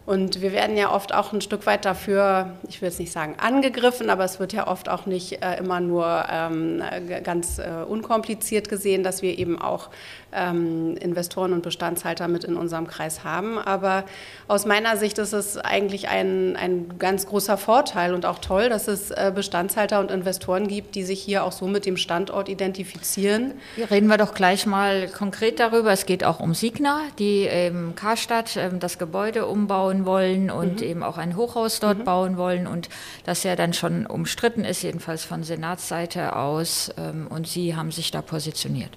Und 0.08 0.42
wir 0.42 0.54
werden 0.54 0.78
ja 0.78 0.94
oft 0.94 1.14
auch 1.14 1.34
ein 1.34 1.42
Stück 1.42 1.66
weit 1.66 1.84
dafür, 1.84 2.54
ich 2.70 2.82
will 2.82 2.88
jetzt 2.88 2.98
nicht 2.98 3.12
sagen 3.12 3.36
angegriffen, 3.40 4.10
aber 4.10 4.24
es 4.24 4.40
wird 4.40 4.54
ja 4.54 4.66
oft 4.66 4.88
auch 4.88 5.06
nicht 5.06 5.44
äh, 5.44 5.58
immer 5.58 5.82
nur 5.82 6.24
ähm, 6.32 6.82
ganz 7.26 7.60
äh, 7.60 7.84
unkompliziert 7.86 8.70
gesehen, 8.70 9.04
dass 9.04 9.22
wir 9.22 9.38
eben 9.38 9.62
auch 9.62 9.90
ähm, 10.38 10.96
Investoren 10.98 11.54
und 11.54 11.64
Bestandshalter 11.64 12.28
mit 12.28 12.44
in 12.44 12.56
unserem 12.56 12.88
Kreis 12.88 13.24
haben. 13.24 13.58
Aber 13.58 14.06
aus 14.48 14.66
meiner 14.66 14.98
Sicht 14.98 15.18
ist 15.18 15.34
es 15.34 15.58
eigentlich 15.58 16.10
ein, 16.10 16.56
ein 16.56 17.00
ganz 17.00 17.26
großer 17.26 17.58
Vorteil 17.58 18.14
und 18.14 18.26
auch 18.26 18.40
toll, 18.40 18.70
dass 18.70 18.88
es 18.88 19.12
äh, 19.12 19.32
Bestandshalter 19.34 20.00
und 20.00 20.12
Investoren 20.12 20.68
gibt, 20.68 20.96
die 20.96 21.04
sich 21.04 21.22
hier 21.22 21.44
auch 21.44 21.52
so 21.52 21.68
mit 21.68 21.86
dem 21.86 21.98
Standort 21.98 22.50
identifizieren. 22.50 23.54
Hier 23.76 23.90
reden 23.90 24.08
wir 24.08 24.18
doch 24.18 24.34
gleich 24.34 24.66
mal 24.66 25.08
konkret 25.08 25.60
darüber. 25.60 25.92
Es 25.92 26.06
geht 26.06 26.24
auch 26.24 26.40
um 26.40 26.54
Signa, 26.54 27.02
die 27.20 27.46
im 27.46 27.96
Karstadt 27.96 28.56
ähm, 28.58 28.80
das 28.80 28.98
Gebäude 28.98 29.46
umbauen 29.48 29.78
bauen 29.78 30.06
wollen 30.06 30.50
und 30.50 30.82
mhm. 30.82 30.88
eben 30.88 31.04
auch 31.04 31.18
ein 31.18 31.36
Hochhaus 31.36 31.80
dort 31.80 32.00
mhm. 32.00 32.04
bauen 32.04 32.38
wollen 32.38 32.68
und 32.68 32.90
das 33.26 33.44
ja 33.44 33.56
dann 33.56 33.74
schon 33.74 34.06
umstritten 34.06 34.66
ist, 34.66 34.82
jedenfalls 34.84 35.24
von 35.24 35.44
Senatsseite 35.44 36.36
aus. 36.36 36.92
Ähm, 36.98 37.28
und 37.28 37.48
Sie 37.48 37.76
haben 37.76 37.92
sich 37.92 38.12
da 38.12 38.22
positioniert. 38.22 38.92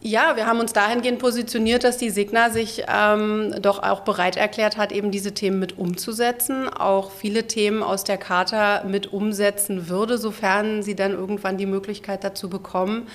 Ja, 0.00 0.36
wir 0.36 0.46
haben 0.46 0.60
uns 0.60 0.72
dahingehend 0.72 1.18
positioniert, 1.18 1.82
dass 1.82 1.96
die 1.96 2.10
Signa 2.10 2.50
sich 2.50 2.84
ähm, 2.88 3.52
doch 3.60 3.82
auch 3.82 4.00
bereit 4.00 4.36
erklärt 4.36 4.76
hat, 4.76 4.92
eben 4.92 5.10
diese 5.10 5.34
Themen 5.34 5.58
mit 5.58 5.76
umzusetzen, 5.76 6.68
auch 6.68 7.10
viele 7.10 7.48
Themen 7.48 7.82
aus 7.82 8.04
der 8.04 8.16
Charta 8.16 8.84
mit 8.84 9.12
umsetzen 9.12 9.88
würde, 9.88 10.16
sofern 10.16 10.84
sie 10.84 10.94
dann 10.94 11.12
irgendwann 11.12 11.56
die 11.56 11.66
Möglichkeit 11.66 12.22
dazu 12.22 12.48
bekommen, 12.48 13.08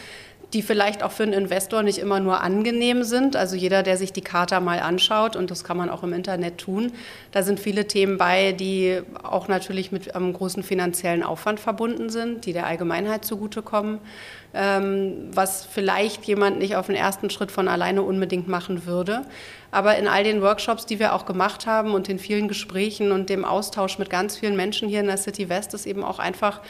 die 0.52 0.62
vielleicht 0.62 1.04
auch 1.04 1.14
für 1.14 1.24
einen 1.24 1.32
Investor 1.32 1.84
nicht 1.84 2.00
immer 2.00 2.20
nur 2.20 2.42
angenehm 2.42 3.04
sind. 3.04 3.38
Also 3.38 3.56
jeder, 3.56 3.82
der 3.82 3.96
sich 3.96 4.12
die 4.12 4.22
Charta 4.22 4.60
mal 4.60 4.80
anschaut, 4.80 5.38
und 5.38 5.52
das 5.52 5.64
kann 5.64 5.78
man 5.78 5.90
auch 5.90 6.04
im 6.04 6.12
Internet 6.12 6.58
tun, 6.58 6.92
da 7.32 7.44
sind 7.44 7.62
viele 7.62 7.88
Themen 7.88 8.18
bei, 8.18 8.52
die 8.52 9.02
auch 9.24 9.48
natürlich 9.48 9.94
mit 9.94 10.14
einem 10.14 10.34
großen 10.34 10.64
finanziellen 10.64 11.24
Aufwand 11.24 11.62
verbunden 11.62 12.10
sind, 12.10 12.46
die 12.46 12.52
der 12.52 12.68
Allgemeinheit 12.68 13.24
zugutekommen, 13.24 13.96
ähm, 13.96 14.00
was 14.54 15.66
vielleicht 15.66 16.26
jemand 16.26 16.60
nicht 16.60 16.76
auf 16.76 16.86
den 16.86 16.96
ersten 16.96 17.32
Schritt 17.32 17.52
von 17.52 17.68
alleine 17.68 18.04
unbedingt 18.04 18.48
machen 18.48 18.86
würde. 18.86 19.24
Aber 19.72 19.98
in 19.98 20.08
all 20.08 20.24
den 20.24 20.44
Workshops, 20.44 20.86
die 20.86 21.00
wir 21.00 21.16
auch 21.16 21.26
gemacht 21.26 21.66
haben 21.66 21.96
und 21.96 22.08
in 22.08 22.20
vielen 22.20 22.48
Gesprächen 22.48 23.12
und 23.12 23.30
dem 23.30 23.46
Austausch 23.46 23.98
mit 23.98 24.12
ganz 24.12 24.38
vielen 24.38 24.56
Menschen 24.56 24.88
hier 24.88 25.00
in 25.00 25.08
der 25.08 25.18
City 25.18 25.50
West 25.50 25.74
ist 25.74 25.88
eben 25.88 26.04
auch 26.04 26.20
einfach 26.20 26.62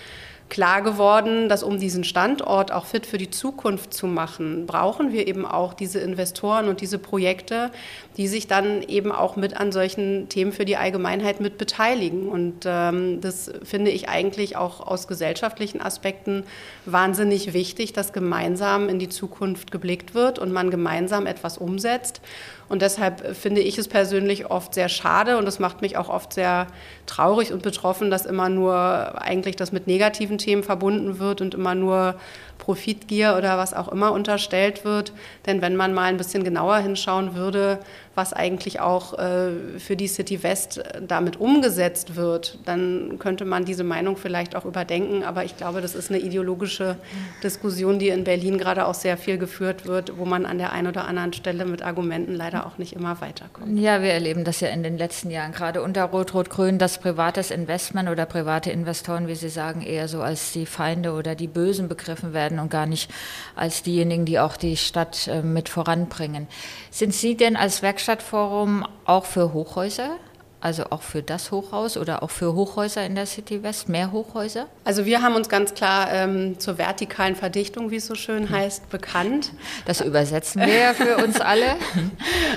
klar 0.53 0.83
geworden, 0.83 1.50
dass 1.50 1.63
um 1.63 1.79
diesen 1.79 2.03
Standort 2.03 2.72
auch 2.72 2.86
fit 2.86 3.07
für 3.07 3.17
die 3.17 3.31
Zukunft 3.31 3.91
zu 3.91 4.05
machen, 4.05 4.67
brauchen 4.67 5.12
wir 5.12 5.27
eben 5.27 5.48
auch 5.48 5.74
diese 5.74 6.00
Investoren 6.00 6.67
und 6.67 6.79
diese 6.79 7.00
Projekte, 7.00 7.72
die 8.17 8.27
sich 8.27 8.45
dann 8.45 8.83
eben 8.83 9.12
auch 9.12 9.36
mit 9.36 9.57
an 9.57 9.72
solchen 9.72 10.29
Themen 10.29 10.51
für 10.51 10.63
die 10.63 10.77
Allgemeinheit 10.77 11.39
mit 11.39 11.57
beteiligen. 11.57 12.29
Und 12.29 12.65
ähm, 12.67 13.19
das 13.19 13.51
finde 13.63 13.89
ich 13.89 14.10
eigentlich 14.10 14.55
auch 14.55 14.79
aus 14.79 15.07
gesellschaftlichen 15.07 15.81
Aspekten 15.81 16.43
wahnsinnig 16.86 17.53
wichtig, 17.53 17.91
dass 17.93 18.13
gemeinsam 18.13 18.89
in 18.89 19.00
die 19.00 19.10
Zukunft 19.10 19.72
geblickt 19.72 20.13
wird 20.13 20.38
und 20.38 20.51
man 20.53 20.69
gemeinsam 20.69 21.25
etwas 21.25 21.57
umsetzt. 21.57 22.22
Und 22.70 22.82
deshalb 22.82 23.36
finde 23.36 23.62
ich 23.62 23.77
es 23.77 23.88
persönlich 23.88 24.50
oft 24.50 24.74
sehr 24.74 24.89
schade 24.89 25.38
und 25.38 25.48
es 25.48 25.60
macht 25.60 25.82
mich 25.82 25.98
auch 25.98 26.10
oft 26.10 26.34
sehr 26.34 26.67
traurig 27.05 27.51
und 27.51 27.62
betroffen, 27.62 28.10
dass 28.10 28.25
immer 28.25 28.50
nur 28.50 29.22
eigentlich 29.22 29.55
das 29.55 29.72
mit 29.72 29.88
negativen 29.88 30.38
Themen 30.38 30.63
verbunden 30.63 31.20
wird 31.20 31.41
und 31.41 31.53
immer 31.53 31.75
nur 31.75 32.15
Profitgier 32.63 33.36
oder 33.38 33.58
was 33.58 33.74
auch 33.74 33.89
immer 33.89 34.13
unterstellt 34.13 34.86
wird. 34.86 35.12
Denn 35.46 35.62
wenn 35.62 35.75
man 35.75 35.93
mal 35.93 36.05
ein 36.05 36.17
bisschen 36.17 36.46
genauer 36.46 36.77
hinschauen 36.77 37.36
würde, 37.36 37.79
was 38.15 38.32
eigentlich 38.32 38.79
auch 38.79 39.17
äh, 39.17 39.79
für 39.79 39.96
die 39.96 40.08
City 40.08 40.43
West 40.43 40.82
damit 41.05 41.39
umgesetzt 41.39 42.15
wird, 42.15 42.60
dann 42.65 43.17
könnte 43.20 43.43
man 43.43 43.65
diese 43.65 43.84
Meinung 43.84 44.17
vielleicht 44.17 44.55
auch 44.55 44.65
überdenken. 44.65 45.24
Aber 45.24 45.43
ich 45.43 45.58
glaube, 45.58 45.82
das 45.82 45.96
ist 45.96 46.10
eine 46.10 46.20
ideologische 46.20 46.96
Diskussion, 47.41 48.00
die 48.00 48.10
in 48.10 48.24
Berlin 48.24 48.58
gerade 48.58 48.86
auch 48.86 48.93
sehr 48.93 49.17
viel 49.17 49.38
geführt 49.38 49.86
wird, 49.86 50.17
wo 50.17 50.25
man 50.25 50.46
an 50.46 50.58
der 50.58 50.72
einen 50.72 50.88
oder 50.88 51.05
anderen 51.05 51.34
Stelle 51.34 51.65
mit 51.65 51.82
Argumenten 51.82 52.34
leider 52.34 52.65
auch 52.65 52.77
nicht 52.77 52.93
immer 52.93 53.20
weiterkommt. 53.20 53.77
Ja, 53.79 54.01
wir 54.01 54.12
erleben 54.12 54.43
das 54.43 54.60
ja 54.60 54.70
in 54.70 54.84
den 54.84 54.98
letzten 54.98 55.32
Jahren, 55.32 55.51
gerade 55.51 55.82
unter 55.82 56.03
Rot-Rot-Grün, 56.03 56.77
dass 56.77 57.00
privates 57.00 57.51
Investment 57.51 58.10
oder 58.10 58.25
private 58.25 58.72
Investoren, 58.72 59.27
wie 59.27 59.36
Sie 59.36 59.50
sagen, 59.50 59.82
eher 59.82 60.08
so 60.08 60.22
als 60.22 60.51
die 60.51 60.65
Feinde 60.65 61.13
oder 61.13 61.36
die 61.36 61.48
Bösen 61.48 61.88
begriffen 61.88 62.34
werden 62.34 62.52
und 62.60 62.69
gar 62.69 62.86
nicht 62.86 63.12
als 63.55 63.83
diejenigen, 63.83 64.25
die 64.25 64.39
auch 64.39 64.55
die 64.55 64.77
Stadt 64.77 65.27
äh, 65.27 65.41
mit 65.41 65.69
voranbringen. 65.69 66.48
Sind 66.89 67.13
Sie 67.13 67.36
denn 67.36 67.55
als 67.55 67.81
Werkstatt 67.81 68.13
Werkstattforum 68.13 68.86
auch 69.05 69.25
für 69.25 69.53
Hochhäuser? 69.53 70.17
Also 70.63 70.86
auch 70.91 71.01
für 71.01 71.22
das 71.22 71.51
Hochhaus 71.51 71.98
oder 71.98 72.24
auch 72.24 72.29
für 72.29 72.53
Hochhäuser 72.53 73.05
in 73.05 73.15
der 73.15 73.25
City 73.25 73.63
West, 73.63 73.89
mehr 73.89 74.13
Hochhäuser? 74.13 74.67
Also 74.86 75.05
wir 75.05 75.22
haben 75.22 75.36
uns 75.36 75.50
ganz 75.50 75.74
klar 75.74 76.08
ähm, 76.10 76.58
zur 76.58 76.77
vertikalen 76.77 77.36
Verdichtung, 77.36 77.91
wie 77.91 77.98
es 77.98 78.08
so 78.08 78.15
schön 78.15 78.50
heißt, 78.50 78.89
bekannt. 78.89 79.51
Das 79.86 80.00
übersetzen 80.00 80.62
wir 80.62 80.74
ja 80.74 80.93
für 80.93 81.17
uns 81.17 81.41
alle. 81.41 81.65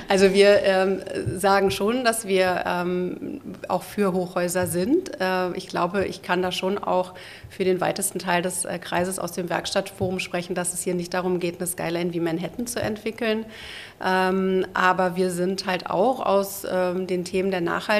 Also 0.08 0.32
wir 0.32 0.62
ähm, 0.62 1.00
sagen 1.36 1.72
schon, 1.72 2.04
dass 2.04 2.28
wir 2.28 2.62
ähm, 2.64 3.40
auch 3.66 3.82
für 3.82 4.12
Hochhäuser 4.12 4.68
sind. 4.68 5.20
Äh, 5.20 5.52
ich 5.56 5.66
glaube, 5.66 6.04
ich 6.04 6.22
kann 6.22 6.42
da 6.42 6.52
schon 6.52 6.78
auch 6.78 7.14
für 7.48 7.64
den 7.64 7.80
weitesten 7.80 8.20
Teil 8.20 8.40
des 8.42 8.64
äh, 8.64 8.78
Kreises 8.78 9.18
aus 9.18 9.32
dem 9.32 9.48
Werkstattforum 9.48 10.20
sprechen, 10.20 10.54
dass 10.54 10.74
es 10.74 10.82
hier 10.82 10.94
nicht 10.94 11.12
darum 11.12 11.40
geht, 11.40 11.56
eine 11.56 11.66
Skyline 11.66 12.12
wie 12.12 12.20
Manhattan 12.20 12.68
zu 12.68 12.80
entwickeln. 12.80 13.46
Ähm, 14.04 14.66
aber 14.74 15.16
wir 15.16 15.30
sind 15.30 15.66
halt 15.66 15.90
auch 15.90 16.24
aus 16.24 16.64
ähm, 16.70 17.06
den 17.06 17.24
Themen 17.24 17.50
der 17.50 17.62
Nachhaltigkeit 17.62 17.95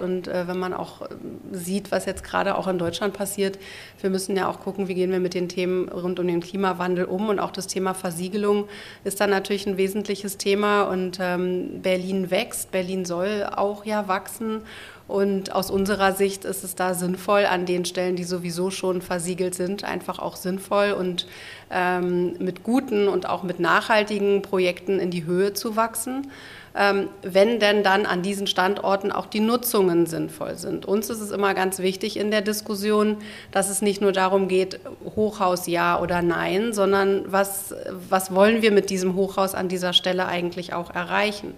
und 0.00 0.28
äh, 0.28 0.46
wenn 0.46 0.58
man 0.58 0.74
auch 0.74 1.02
ähm, 1.02 1.40
sieht, 1.52 1.90
was 1.90 2.06
jetzt 2.06 2.22
gerade 2.22 2.56
auch 2.56 2.68
in 2.68 2.78
Deutschland 2.78 3.14
passiert, 3.14 3.58
wir 4.00 4.10
müssen 4.10 4.36
ja 4.36 4.48
auch 4.48 4.60
gucken, 4.60 4.88
wie 4.88 4.94
gehen 4.94 5.10
wir 5.10 5.20
mit 5.20 5.34
den 5.34 5.48
Themen 5.48 5.88
rund 5.88 6.20
um 6.20 6.26
den 6.26 6.40
Klimawandel 6.40 7.04
um 7.06 7.28
und 7.28 7.38
auch 7.38 7.50
das 7.50 7.66
Thema 7.66 7.94
Versiegelung 7.94 8.68
ist 9.04 9.20
dann 9.20 9.30
natürlich 9.30 9.66
ein 9.66 9.76
wesentliches 9.76 10.38
Thema 10.38 10.82
und 10.82 11.18
ähm, 11.20 11.80
Berlin 11.82 12.30
wächst, 12.30 12.70
Berlin 12.70 13.04
soll 13.04 13.48
auch 13.50 13.84
ja 13.84 14.08
wachsen 14.08 14.62
und 15.08 15.54
aus 15.54 15.70
unserer 15.70 16.12
Sicht 16.12 16.44
ist 16.44 16.64
es 16.64 16.74
da 16.74 16.94
sinnvoll, 16.94 17.44
an 17.44 17.66
den 17.66 17.84
Stellen, 17.84 18.16
die 18.16 18.24
sowieso 18.24 18.70
schon 18.70 19.02
versiegelt 19.02 19.54
sind, 19.54 19.84
einfach 19.84 20.18
auch 20.18 20.36
sinnvoll 20.36 20.92
und 20.92 21.26
ähm, 21.70 22.34
mit 22.38 22.62
guten 22.62 23.08
und 23.08 23.28
auch 23.28 23.42
mit 23.42 23.60
nachhaltigen 23.60 24.42
Projekten 24.42 24.98
in 24.98 25.10
die 25.10 25.24
Höhe 25.24 25.52
zu 25.52 25.76
wachsen. 25.76 26.30
Ähm, 26.74 27.10
wenn 27.22 27.60
denn 27.60 27.82
dann 27.82 28.06
an 28.06 28.22
diesen 28.22 28.46
Standorten 28.46 29.12
auch 29.12 29.26
die 29.26 29.40
Nutzungen 29.40 30.06
sinnvoll 30.06 30.56
sind. 30.56 30.86
Uns 30.86 31.10
ist 31.10 31.20
es 31.20 31.30
immer 31.30 31.52
ganz 31.52 31.80
wichtig 31.80 32.16
in 32.16 32.30
der 32.30 32.40
Diskussion, 32.40 33.18
dass 33.50 33.68
es 33.68 33.82
nicht 33.82 34.00
nur 34.00 34.12
darum 34.12 34.48
geht, 34.48 34.80
Hochhaus 35.14 35.66
ja 35.66 36.00
oder 36.00 36.22
nein, 36.22 36.72
sondern 36.72 37.30
was, 37.30 37.74
was 38.08 38.34
wollen 38.34 38.62
wir 38.62 38.72
mit 38.72 38.88
diesem 38.88 39.16
Hochhaus 39.16 39.54
an 39.54 39.68
dieser 39.68 39.92
Stelle 39.92 40.26
eigentlich 40.26 40.72
auch 40.72 40.94
erreichen. 40.94 41.52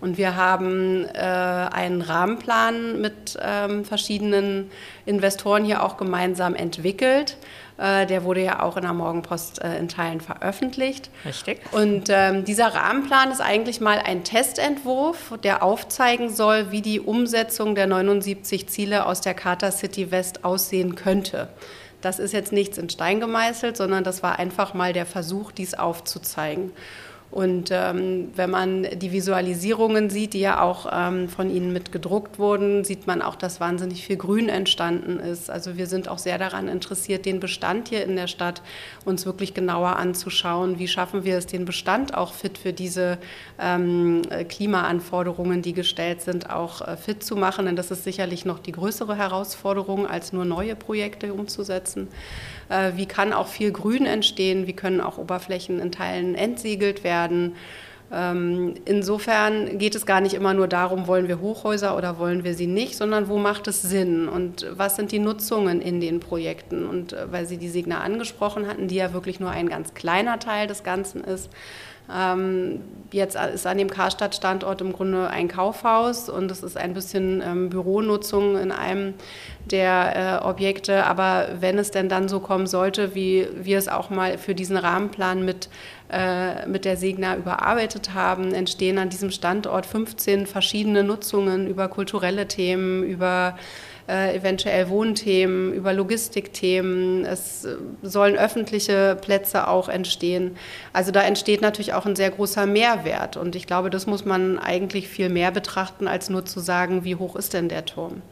Und 0.00 0.18
wir 0.18 0.36
haben 0.36 1.06
äh, 1.14 1.18
einen 1.18 2.02
Rahmenplan 2.02 3.00
mit 3.00 3.38
ähm, 3.40 3.84
verschiedenen 3.84 4.70
Investoren 5.06 5.64
hier 5.64 5.82
auch 5.82 5.96
gemeinsam 5.96 6.54
entwickelt. 6.54 7.38
Äh, 7.76 8.06
der 8.06 8.22
wurde 8.22 8.42
ja 8.42 8.62
auch 8.62 8.76
in 8.76 8.82
der 8.82 8.92
Morgenpost 8.92 9.62
äh, 9.62 9.78
in 9.78 9.88
Teilen 9.88 10.20
veröffentlicht. 10.20 11.10
Richtig. 11.24 11.60
Und 11.72 12.04
ähm, 12.08 12.44
dieser 12.44 12.68
Rahmenplan 12.68 13.32
ist 13.32 13.40
eigentlich 13.40 13.80
mal 13.80 13.98
ein 13.98 14.22
Testentwurf, 14.22 15.34
der 15.42 15.62
aufzeigen 15.62 16.30
soll, 16.30 16.70
wie 16.70 16.82
die 16.82 17.00
Umsetzung 17.00 17.74
der 17.74 17.88
79 17.88 18.68
Ziele 18.68 19.06
aus 19.06 19.20
der 19.20 19.34
Charta 19.34 19.72
City 19.72 20.12
West 20.12 20.44
aussehen 20.44 20.94
könnte. 20.94 21.48
Das 22.00 22.18
ist 22.18 22.32
jetzt 22.32 22.52
nichts 22.52 22.78
in 22.78 22.90
Stein 22.90 23.18
gemeißelt, 23.18 23.76
sondern 23.76 24.04
das 24.04 24.22
war 24.22 24.38
einfach 24.38 24.74
mal 24.74 24.92
der 24.92 25.06
Versuch, 25.06 25.50
dies 25.50 25.74
aufzuzeigen. 25.74 26.70
Und 27.34 27.70
ähm, 27.72 28.30
wenn 28.36 28.48
man 28.48 28.86
die 28.96 29.10
Visualisierungen 29.10 30.08
sieht, 30.08 30.34
die 30.34 30.40
ja 30.40 30.62
auch 30.62 30.86
ähm, 30.92 31.28
von 31.28 31.50
Ihnen 31.50 31.72
mit 31.72 31.90
gedruckt 31.90 32.38
wurden, 32.38 32.84
sieht 32.84 33.08
man 33.08 33.22
auch, 33.22 33.34
dass 33.34 33.58
wahnsinnig 33.58 34.06
viel 34.06 34.16
Grün 34.16 34.48
entstanden 34.48 35.18
ist. 35.18 35.50
Also 35.50 35.76
wir 35.76 35.88
sind 35.88 36.06
auch 36.06 36.18
sehr 36.18 36.38
daran 36.38 36.68
interessiert, 36.68 37.26
den 37.26 37.40
Bestand 37.40 37.88
hier 37.88 38.04
in 38.04 38.14
der 38.14 38.28
Stadt 38.28 38.62
uns 39.04 39.26
wirklich 39.26 39.52
genauer 39.52 39.96
anzuschauen. 39.96 40.78
Wie 40.78 40.86
schaffen 40.86 41.24
wir 41.24 41.36
es, 41.36 41.46
den 41.46 41.64
Bestand 41.64 42.14
auch 42.14 42.34
fit 42.34 42.56
für 42.56 42.72
diese 42.72 43.18
ähm, 43.58 44.22
Klimaanforderungen, 44.48 45.60
die 45.60 45.72
gestellt 45.72 46.22
sind, 46.22 46.50
auch 46.50 46.86
äh, 46.86 46.96
fit 46.96 47.24
zu 47.24 47.34
machen? 47.34 47.66
Denn 47.66 47.74
das 47.74 47.90
ist 47.90 48.04
sicherlich 48.04 48.44
noch 48.44 48.60
die 48.60 48.70
größere 48.70 49.16
Herausforderung, 49.16 50.06
als 50.06 50.32
nur 50.32 50.44
neue 50.44 50.76
Projekte 50.76 51.34
umzusetzen. 51.34 52.06
Äh, 52.68 52.92
wie 52.96 53.06
kann 53.06 53.32
auch 53.32 53.48
viel 53.48 53.72
Grün 53.72 54.06
entstehen? 54.06 54.66
Wie 54.66 54.72
können 54.72 55.00
auch 55.00 55.18
Oberflächen 55.18 55.80
in 55.80 55.92
Teilen 55.92 56.34
entsiegelt 56.34 57.04
werden? 57.04 57.56
Ähm, 58.14 58.74
insofern 58.84 59.78
geht 59.78 59.96
es 59.96 60.06
gar 60.06 60.20
nicht 60.20 60.34
immer 60.34 60.54
nur 60.54 60.68
darum, 60.68 61.08
wollen 61.08 61.26
wir 61.26 61.40
Hochhäuser 61.40 61.96
oder 61.96 62.18
wollen 62.18 62.44
wir 62.44 62.54
sie 62.54 62.68
nicht, 62.68 62.96
sondern 62.96 63.28
wo 63.28 63.38
macht 63.38 63.66
es 63.66 63.82
Sinn 63.82 64.28
und 64.28 64.66
was 64.70 64.94
sind 64.94 65.10
die 65.10 65.18
Nutzungen 65.18 65.80
in 65.80 66.00
den 66.00 66.20
Projekten? 66.20 66.86
Und 66.86 67.12
äh, 67.12 67.32
weil 67.32 67.46
Sie 67.46 67.58
die 67.58 67.68
Signa 67.68 68.00
angesprochen 68.00 68.68
hatten, 68.68 68.86
die 68.86 68.96
ja 68.96 69.12
wirklich 69.12 69.40
nur 69.40 69.50
ein 69.50 69.68
ganz 69.68 69.94
kleiner 69.94 70.38
Teil 70.38 70.68
des 70.68 70.84
Ganzen 70.84 71.24
ist, 71.24 71.50
ähm, 72.12 72.82
jetzt 73.12 73.34
ist 73.36 73.66
an 73.66 73.78
dem 73.78 73.88
Karstadt-Standort 73.88 74.80
im 74.82 74.92
Grunde 74.92 75.30
ein 75.30 75.48
Kaufhaus 75.48 76.28
und 76.28 76.50
es 76.50 76.62
ist 76.62 76.76
ein 76.76 76.92
bisschen 76.92 77.42
ähm, 77.42 77.70
Büronutzung 77.70 78.58
in 78.58 78.72
einem 78.72 79.14
der 79.64 80.42
äh, 80.42 80.44
Objekte. 80.44 81.06
Aber 81.06 81.48
wenn 81.60 81.78
es 81.78 81.90
denn 81.90 82.10
dann 82.10 82.28
so 82.28 82.40
kommen 82.40 82.66
sollte, 82.66 83.14
wie 83.14 83.48
wir 83.54 83.78
es 83.78 83.88
auch 83.88 84.10
mal 84.10 84.36
für 84.36 84.54
diesen 84.54 84.76
Rahmenplan 84.76 85.46
mit, 85.46 85.70
äh, 86.14 86.66
mit 86.66 86.84
der 86.84 86.96
Segna 86.96 87.36
überarbeitet 87.36 88.14
haben, 88.14 88.54
entstehen 88.54 88.98
an 88.98 89.10
diesem 89.10 89.32
Standort 89.32 89.84
15 89.84 90.46
verschiedene 90.46 91.02
Nutzungen 91.02 91.66
über 91.66 91.88
kulturelle 91.88 92.46
Themen, 92.46 93.02
über 93.02 93.56
äh, 94.08 94.36
eventuell 94.36 94.88
Wohnthemen, 94.90 95.72
über 95.72 95.92
Logistikthemen. 95.92 97.24
Es 97.24 97.64
äh, 97.64 97.76
sollen 98.02 98.36
öffentliche 98.36 99.16
Plätze 99.20 99.66
auch 99.66 99.88
entstehen. 99.88 100.56
Also 100.92 101.10
da 101.10 101.22
entsteht 101.22 101.62
natürlich 101.62 101.94
auch 101.94 102.06
ein 102.06 102.14
sehr 102.14 102.30
großer 102.30 102.66
Mehrwert. 102.66 103.36
Und 103.36 103.56
ich 103.56 103.66
glaube, 103.66 103.90
das 103.90 104.06
muss 104.06 104.24
man 104.24 104.58
eigentlich 104.58 105.08
viel 105.08 105.30
mehr 105.30 105.50
betrachten, 105.50 106.06
als 106.06 106.30
nur 106.30 106.44
zu 106.44 106.60
sagen, 106.60 107.04
wie 107.04 107.16
hoch 107.16 107.34
ist 107.34 107.54
denn 107.54 107.68
der 107.68 107.86
Turm. 107.86 108.22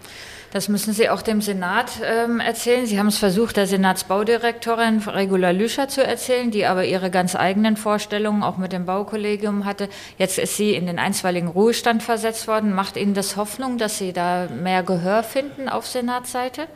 Das 0.53 0.69
müssen 0.69 0.93
Sie 0.93 1.09
auch 1.09 1.23
dem 1.23 1.41
Senat 1.41 1.93
ähm, 2.05 2.39
erzählen. 2.39 2.85
Sie 2.85 2.99
haben 2.99 3.07
es 3.07 3.17
versucht, 3.17 3.57
der 3.57 3.67
Senatsbaudirektorin 3.67 4.99
Regula 4.99 5.51
Lüscher 5.51 5.89
zu 5.89 6.05
erzählen, 6.05 6.51
die 6.51 6.67
aber 6.67 6.85
ihre 6.85 7.11
ganz 7.11 7.35
eigenen 7.35 7.79
Vorstellungen 7.79 8.43
auch 8.43 8.59
mit 8.59 8.71
dem 8.73 8.85
Baukollegium 8.85 9.65
hatte. 9.65 9.89
Jetzt 10.19 10.39
ist 10.39 10.59
sie 10.59 10.75
in 10.75 10.87
den 10.87 10.99
einstweiligen 10.99 11.49
Ruhestand 11.49 12.03
versetzt 12.03 12.49
worden. 12.49 12.75
Macht 12.75 12.99
Ihnen 12.99 13.15
das 13.15 13.37
Hoffnung, 13.37 13.79
dass 13.79 13.97
Sie 13.97 14.13
da 14.13 14.47
mehr 14.49 14.83
Gehör 14.83 15.23
finden 15.23 15.71
auf 15.71 15.87
Senatsseite? 15.87 16.69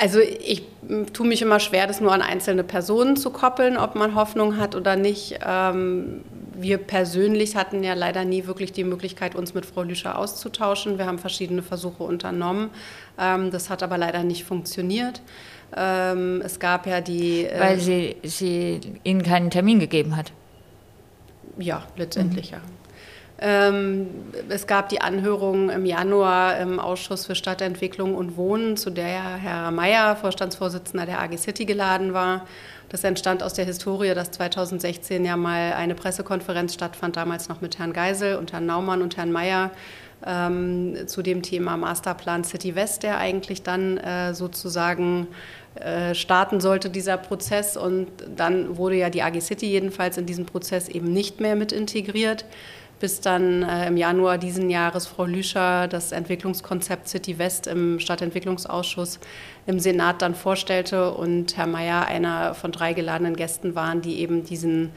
Also 0.00 0.20
ich 0.20 0.62
tue 1.12 1.26
mich 1.26 1.42
immer 1.42 1.60
schwer, 1.60 1.86
das 1.86 2.00
nur 2.00 2.12
an 2.12 2.22
einzelne 2.22 2.64
Personen 2.64 3.16
zu 3.16 3.30
koppeln, 3.30 3.76
ob 3.76 3.94
man 3.94 4.14
Hoffnung 4.14 4.56
hat 4.56 4.74
oder 4.74 4.96
nicht. 4.96 5.38
Ähm, 5.44 6.22
wir 6.54 6.78
persönlich 6.78 7.56
hatten 7.56 7.82
ja 7.82 7.94
leider 7.94 8.24
nie 8.24 8.46
wirklich 8.46 8.72
die 8.72 8.84
Möglichkeit, 8.84 9.34
uns 9.34 9.54
mit 9.54 9.66
Frau 9.66 9.82
Lüscher 9.82 10.18
auszutauschen. 10.18 10.98
Wir 10.98 11.06
haben 11.06 11.18
verschiedene 11.18 11.62
Versuche 11.62 12.02
unternommen. 12.02 12.70
Ähm, 13.18 13.50
das 13.50 13.70
hat 13.70 13.82
aber 13.82 13.98
leider 13.98 14.24
nicht 14.24 14.44
funktioniert. 14.44 15.20
Ähm, 15.76 16.42
es 16.44 16.58
gab 16.58 16.86
ja 16.86 17.00
die. 17.00 17.44
Äh 17.44 17.60
Weil 17.60 17.78
sie, 17.78 18.16
sie 18.22 18.80
Ihnen 19.04 19.22
keinen 19.22 19.50
Termin 19.50 19.80
gegeben 19.80 20.16
hat. 20.16 20.32
Ja, 21.58 21.84
letztendlich 21.96 22.52
mhm. 22.52 22.56
ja. 22.56 22.62
Ähm, 23.40 24.08
es 24.48 24.66
gab 24.66 24.88
die 24.88 25.00
Anhörung 25.00 25.70
im 25.70 25.86
Januar 25.86 26.58
im 26.58 26.80
Ausschuss 26.80 27.26
für 27.26 27.36
Stadtentwicklung 27.36 28.16
und 28.16 28.36
Wohnen, 28.36 28.76
zu 28.76 28.90
der 28.90 29.08
ja 29.08 29.36
Herr 29.36 29.70
Mayer, 29.70 30.16
Vorstandsvorsitzender 30.16 31.06
der 31.06 31.20
AG 31.20 31.36
City, 31.38 31.64
geladen 31.64 32.14
war. 32.14 32.46
Das 32.88 33.04
entstand 33.04 33.42
aus 33.42 33.54
der 33.54 33.64
Historie, 33.64 34.12
dass 34.14 34.32
2016 34.32 35.24
ja 35.24 35.36
mal 35.36 35.74
eine 35.74 35.94
Pressekonferenz 35.94 36.74
stattfand, 36.74 37.16
damals 37.16 37.48
noch 37.48 37.60
mit 37.60 37.78
Herrn 37.78 37.92
Geisel 37.92 38.36
und 38.36 38.52
Herrn 38.52 38.66
Naumann 38.66 39.02
und 39.02 39.16
Herrn 39.16 39.30
Mayer 39.30 39.70
ähm, 40.26 41.06
zu 41.06 41.22
dem 41.22 41.42
Thema 41.42 41.76
Masterplan 41.76 42.42
City 42.42 42.74
West, 42.74 43.04
der 43.04 43.18
eigentlich 43.18 43.62
dann 43.62 43.98
äh, 43.98 44.34
sozusagen 44.34 45.28
äh, 45.76 46.14
starten 46.14 46.60
sollte, 46.60 46.90
dieser 46.90 47.18
Prozess. 47.18 47.76
Und 47.76 48.08
dann 48.34 48.76
wurde 48.78 48.96
ja 48.96 49.10
die 49.10 49.22
AG 49.22 49.40
City 49.40 49.66
jedenfalls 49.66 50.18
in 50.18 50.26
diesen 50.26 50.46
Prozess 50.46 50.88
eben 50.88 51.12
nicht 51.12 51.40
mehr 51.40 51.54
mit 51.54 51.70
integriert 51.70 52.44
bis 53.00 53.20
dann 53.20 53.62
äh, 53.62 53.86
im 53.86 53.96
Januar 53.96 54.38
diesen 54.38 54.70
Jahres 54.70 55.06
Frau 55.06 55.24
Lüscher 55.24 55.88
das 55.88 56.12
Entwicklungskonzept 56.12 57.08
City 57.08 57.38
West 57.38 57.66
im 57.66 58.00
Stadtentwicklungsausschuss 58.00 59.20
im 59.66 59.78
Senat 59.78 60.22
dann 60.22 60.34
vorstellte 60.34 61.12
und 61.12 61.56
Herr 61.56 61.66
Mayer 61.66 62.06
einer 62.06 62.54
von 62.54 62.72
drei 62.72 62.92
geladenen 62.94 63.36
Gästen 63.36 63.74
waren, 63.74 64.00
die 64.00 64.20
eben 64.20 64.44
diesen, 64.44 64.90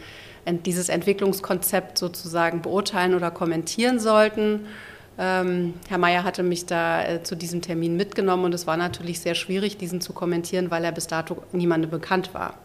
dieses 0.65 0.89
Entwicklungskonzept 0.89 1.97
sozusagen 1.97 2.61
beurteilen 2.61 3.13
oder 3.15 3.31
kommentieren 3.31 3.99
sollten. 3.99 4.67
Ähm, 5.17 5.73
Herr 5.89 5.97
Mayer 5.97 6.23
hatte 6.23 6.41
mich 6.41 6.65
da 6.65 7.03
äh, 7.03 7.23
zu 7.23 7.35
diesem 7.35 7.61
Termin 7.61 7.95
mitgenommen 7.97 8.45
und 8.45 8.53
es 8.53 8.65
war 8.65 8.77
natürlich 8.77 9.19
sehr 9.19 9.35
schwierig, 9.35 9.77
diesen 9.77 10.01
zu 10.01 10.13
kommentieren, 10.13 10.71
weil 10.71 10.83
er 10.83 10.91
bis 10.91 11.07
dato 11.07 11.43
niemandem 11.51 11.91
bekannt 11.91 12.33
war. 12.33 12.55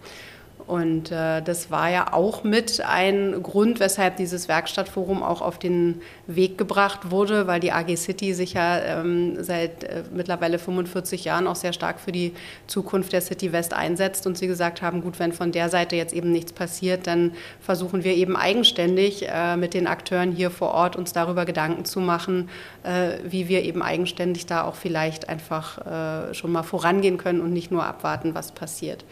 Und 0.67 1.13
äh, 1.13 1.43
das 1.43 1.71
war 1.71 1.91
ja 1.91 2.13
auch 2.13 2.43
mit 2.43 2.81
ein 2.81 3.41
Grund, 3.41 3.79
weshalb 3.79 4.17
dieses 4.17 4.49
Werkstattforum 4.49 5.23
auch 5.23 5.41
auf 5.41 5.61
den 5.61 6.01
Weg 6.27 6.59
gebracht 6.59 7.13
wurde, 7.13 7.47
weil 7.47 7.61
die 7.61 7.71
AG 7.71 7.97
City 7.97 8.35
sich 8.35 8.55
ja 8.55 8.79
ähm, 8.81 9.37
seit 9.45 9.85
äh, 9.85 10.03
mittlerweile 10.13 10.59
45 10.59 11.25
Jahren 11.25 11.47
auch 11.47 11.55
sehr 11.55 11.73
stark 11.73 12.01
für 12.01 12.11
die 12.11 12.33
Zukunft 12.67 13.13
der 13.13 13.21
City 13.21 13.53
West 13.53 13.75
einsetzt 13.75 14.27
und 14.27 14.37
sie 14.37 14.49
gesagt 14.49 14.83
haben, 14.83 15.03
gut, 15.03 15.21
wenn 15.21 15.33
von 15.33 15.53
der 15.53 15.69
Seite 15.69 15.95
jetzt 15.95 16.13
eben 16.13 16.33
nichts 16.33 16.53
passiert, 16.53 17.07
dann 17.07 17.33
versuchen 17.61 18.03
wir 18.03 18.15
eben 18.17 18.37
eigenständig 18.37 19.29
äh, 19.29 19.57
mit 19.57 19.73
den 19.73 19.87
Akteuren 19.87 20.33
hier 20.33 20.51
vor 20.51 20.73
Ort 20.73 20.97
uns 20.97 21.13
darüber 21.13 21.45
Gedanken 21.45 21.85
zu 21.85 22.01
machen, 22.01 22.49
äh, 22.83 23.19
wie 23.23 23.47
wir 23.47 23.63
eben 23.63 23.83
eigenständig 23.83 24.47
da 24.47 24.65
auch 24.65 24.75
vielleicht 24.75 25.29
einfach 25.29 26.31
äh, 26.31 26.35
schon 26.35 26.51
mal 26.51 26.65
vorangehen 26.65 27.19
können 27.19 27.41
und 27.41 27.53
nicht 27.53 27.71
nur 27.71 27.85
abwarten, 27.85 28.35
was 28.35 28.51
passiert. 28.51 29.05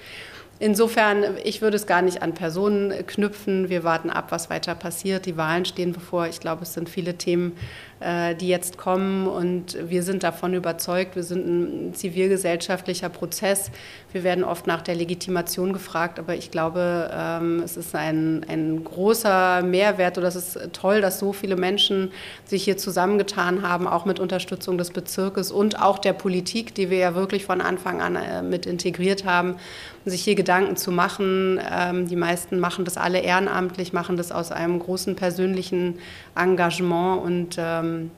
Insofern, 0.61 1.25
ich 1.43 1.63
würde 1.63 1.77
es 1.77 1.87
gar 1.87 2.01
nicht 2.01 2.23
an 2.23 2.33
Personen 2.33 3.07
knüpfen. 3.07 3.69
Wir 3.69 3.83
warten 3.83 4.09
ab, 4.09 4.27
was 4.31 4.51
weiter 4.51 4.75
passiert. 4.75 5.27
Die 5.27 5.37
Wahlen 5.37 5.65
stehen 5.65 5.93
bevor. 5.93 6.29
Ich 6.29 6.41
glaube, 6.41 6.63
es 6.63 6.75
sind 6.75 6.89
viele 6.89 7.19
Themen, 7.19 7.57
die 8.01 8.49
jetzt 8.49 8.77
kommen. 8.77 9.27
Und 9.27 9.79
wir 9.89 10.03
sind 10.03 10.23
davon 10.23 10.53
überzeugt, 10.53 11.17
wir 11.17 11.23
sind 11.23 11.47
ein 11.47 11.95
zivilgesellschaftlicher 11.95 13.09
Prozess. 13.09 13.71
Wir 14.15 14.23
werden 14.23 14.45
oft 14.45 14.69
nach 14.69 14.83
der 14.83 14.95
Legitimation 14.95 15.73
gefragt, 15.73 16.21
aber 16.21 16.37
ich 16.37 16.53
glaube, 16.53 17.11
ähm, 17.13 17.61
es 17.65 17.77
ist 17.77 17.97
ein, 17.97 18.45
ein 18.49 18.85
großer 18.85 19.63
Mehrwert 19.63 20.19
oder 20.19 20.29
es 20.29 20.37
ist 20.37 20.59
toll, 20.73 21.01
dass 21.01 21.19
so 21.19 21.33
viele 21.33 21.57
Menschen 21.57 22.13
sich 22.45 22.63
hier 22.63 22.77
zusammengetan 22.77 23.69
haben, 23.69 23.89
auch 23.89 24.05
mit 24.05 24.21
Unterstützung 24.21 24.79
des 24.79 24.91
Bezirkes 24.91 25.51
und 25.51 25.83
auch 25.83 25.99
der 25.99 26.13
Politik, 26.13 26.75
die 26.77 26.91
wir 26.91 26.99
ja 26.99 27.15
wirklich 27.17 27.45
von 27.45 27.61
Anfang 27.61 28.01
an 28.01 28.15
äh, 28.15 28.43
mit 28.43 28.67
integriert 28.67 29.25
haben, 29.25 29.57
sich 30.05 30.23
hier 30.23 30.35
Gedanken 30.35 30.77
zu 30.77 30.93
machen. 30.93 31.61
Ähm, 31.73 32.07
die 32.07 32.17
meisten 32.17 32.61
machen 32.61 32.85
das 32.85 32.97
alle 32.97 33.21
ehrenamtlich, 33.21 33.93
machen 33.93 34.17
das 34.17 34.33
aus 34.33 34.53
einem 34.53 34.79
großen 34.79 35.17
persönlichen 35.17 35.99
Engagement 36.37 37.23
und 37.23 37.57
ähm, 37.95 38.11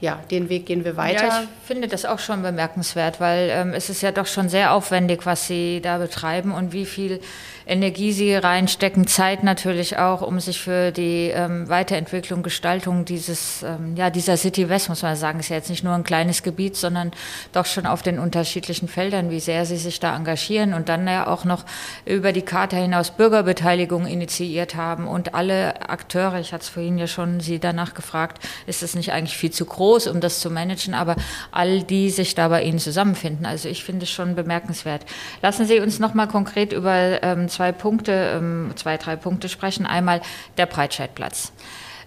ja, 0.00 0.20
den 0.30 0.48
Weg 0.48 0.66
gehen 0.66 0.84
wir 0.84 0.96
weiter. 0.96 1.26
Ja, 1.26 1.42
ich 1.42 1.66
finde 1.66 1.88
das 1.88 2.04
auch 2.04 2.18
schon 2.18 2.42
bemerkenswert, 2.42 3.20
weil 3.20 3.48
ähm, 3.50 3.72
es 3.72 3.88
ist 3.88 4.02
ja 4.02 4.12
doch 4.12 4.26
schon 4.26 4.48
sehr 4.48 4.72
aufwendig, 4.72 5.24
was 5.24 5.46
Sie 5.46 5.80
da 5.80 5.98
betreiben 5.98 6.52
und 6.52 6.72
wie 6.72 6.84
viel 6.84 7.20
Energie 7.66 8.12
Sie 8.12 8.34
reinstecken, 8.34 9.06
Zeit 9.06 9.42
natürlich 9.42 9.96
auch, 9.96 10.20
um 10.20 10.38
sich 10.38 10.60
für 10.60 10.92
die 10.92 11.30
ähm, 11.34 11.68
Weiterentwicklung, 11.68 12.42
Gestaltung 12.42 13.06
dieses, 13.06 13.62
ähm, 13.62 13.96
ja, 13.96 14.10
dieser 14.10 14.36
City 14.36 14.68
West, 14.68 14.90
muss 14.90 15.02
man 15.02 15.16
sagen, 15.16 15.40
ist 15.40 15.48
ja 15.48 15.56
jetzt 15.56 15.70
nicht 15.70 15.82
nur 15.82 15.94
ein 15.94 16.04
kleines 16.04 16.42
Gebiet, 16.42 16.76
sondern 16.76 17.12
doch 17.52 17.64
schon 17.64 17.86
auf 17.86 18.02
den 18.02 18.18
unterschiedlichen 18.18 18.86
Feldern, 18.86 19.30
wie 19.30 19.40
sehr 19.40 19.64
Sie 19.64 19.78
sich 19.78 19.98
da 19.98 20.14
engagieren 20.14 20.74
und 20.74 20.90
dann 20.90 21.06
ja 21.08 21.26
auch 21.26 21.44
noch 21.44 21.64
über 22.04 22.32
die 22.32 22.42
Karte 22.42 22.76
hinaus 22.76 23.10
Bürgerbeteiligung 23.12 24.06
initiiert 24.06 24.74
haben 24.74 25.08
und 25.08 25.34
alle 25.34 25.88
Akteure, 25.88 26.40
ich 26.40 26.52
hatte 26.52 26.64
es 26.64 26.68
vorhin 26.68 26.98
ja 26.98 27.06
schon 27.06 27.40
Sie 27.40 27.58
danach 27.58 27.94
gefragt, 27.94 28.46
ist 28.66 28.82
es 28.82 28.94
nicht 28.94 29.12
eigentlich 29.12 29.38
viel 29.38 29.52
zu 29.52 29.64
groß, 29.64 30.08
um 30.08 30.20
das 30.20 30.40
zu 30.40 30.50
managen, 30.50 30.92
aber 30.92 31.16
all 31.50 31.82
die 31.82 32.10
sich 32.10 32.34
da 32.34 32.48
bei 32.48 32.62
Ihnen 32.62 32.78
zusammenfinden. 32.78 33.46
Also 33.46 33.70
ich 33.70 33.84
finde 33.84 34.04
es 34.04 34.10
schon 34.10 34.34
bemerkenswert. 34.34 35.06
Lassen 35.40 35.64
Sie 35.66 35.80
uns 35.80 35.98
noch 35.98 36.12
mal 36.12 36.26
konkret 36.26 36.74
über 36.74 37.22
ähm, 37.22 37.48
zwei 37.54 37.72
Punkte, 37.72 38.32
ähm, 38.36 38.72
zwei, 38.76 38.96
drei 38.96 39.16
Punkte 39.16 39.48
sprechen. 39.48 39.86
Einmal 39.86 40.20
der 40.58 40.66
Breitscheidplatz. 40.66 41.52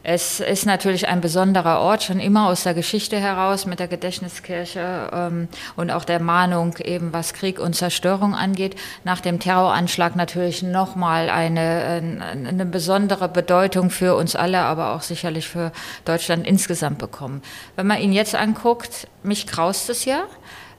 Es 0.09 0.39
ist 0.39 0.65
natürlich 0.65 1.09
ein 1.09 1.19
besonderer 1.19 1.81
Ort, 1.81 2.03
schon 2.03 2.21
immer 2.21 2.47
aus 2.47 2.63
der 2.63 2.73
Geschichte 2.73 3.19
heraus 3.19 3.65
mit 3.65 3.79
der 3.79 3.89
Gedächtniskirche 3.89 5.09
ähm, 5.11 5.49
und 5.75 5.91
auch 5.91 6.05
der 6.05 6.21
Mahnung, 6.21 6.77
eben 6.77 7.11
was 7.11 7.33
Krieg 7.33 7.59
und 7.59 7.75
Zerstörung 7.75 8.33
angeht. 8.33 8.77
Nach 9.03 9.19
dem 9.19 9.41
Terroranschlag 9.41 10.15
natürlich 10.15 10.63
nochmal 10.63 11.29
eine, 11.29 12.01
eine 12.31 12.65
besondere 12.65 13.27
Bedeutung 13.27 13.89
für 13.89 14.15
uns 14.15 14.37
alle, 14.37 14.59
aber 14.59 14.95
auch 14.95 15.01
sicherlich 15.01 15.49
für 15.49 15.73
Deutschland 16.05 16.47
insgesamt 16.47 16.99
bekommen. 16.99 17.41
Wenn 17.75 17.87
man 17.87 17.99
ihn 17.99 18.13
jetzt 18.13 18.33
anguckt, 18.33 19.09
mich 19.23 19.45
graust 19.45 19.89
es 19.89 20.05
ja. 20.05 20.23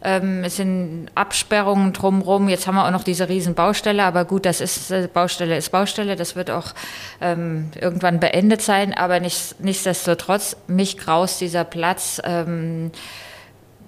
Ähm, 0.03 0.45
es 0.45 0.57
sind 0.57 1.09
Absperrungen 1.15 1.93
drumherum. 1.93 2.49
Jetzt 2.49 2.67
haben 2.67 2.77
wir 2.77 2.87
auch 2.87 2.91
noch 2.91 3.03
diese 3.03 3.29
riesen 3.29 3.55
Baustelle, 3.55 4.05
aber 4.05 4.25
gut, 4.25 4.47
das 4.47 4.61
ist 4.61 4.91
äh, 4.91 5.09
Baustelle 5.13 5.57
ist 5.57 5.71
Baustelle. 5.71 6.17
Das 6.17 6.37
wird 6.37 6.51
auch 6.51 6.75
ähm, 7.21 7.71
irgendwann 7.81 8.21
beendet 8.21 8.63
sein. 8.63 8.95
Aber 8.95 9.21
nicht, 9.21 9.61
nichtsdestotrotz, 9.61 10.57
mich 10.67 10.99
graust 10.99 11.41
dieser 11.41 11.65
Platz. 11.65 12.21
Ähm, 12.25 12.93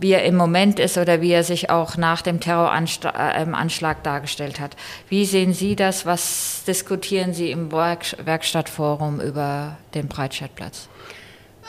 wie 0.00 0.12
er 0.12 0.24
im 0.24 0.34
Moment 0.34 0.78
ist 0.78 0.96
oder 0.96 1.20
wie 1.20 1.30
er 1.30 1.44
sich 1.44 1.68
auch 1.68 1.96
nach 1.96 2.22
dem 2.22 2.40
Terroranschlag 2.40 3.98
äh, 3.98 4.02
dargestellt 4.02 4.58
hat. 4.58 4.74
Wie 5.08 5.26
sehen 5.26 5.52
Sie 5.52 5.76
das? 5.76 6.06
Was 6.06 6.64
diskutieren 6.66 7.34
Sie 7.34 7.50
im 7.50 7.70
Werkstattforum 7.70 9.20
über 9.20 9.76
den 9.94 10.08
Breitscheidplatz? 10.08 10.88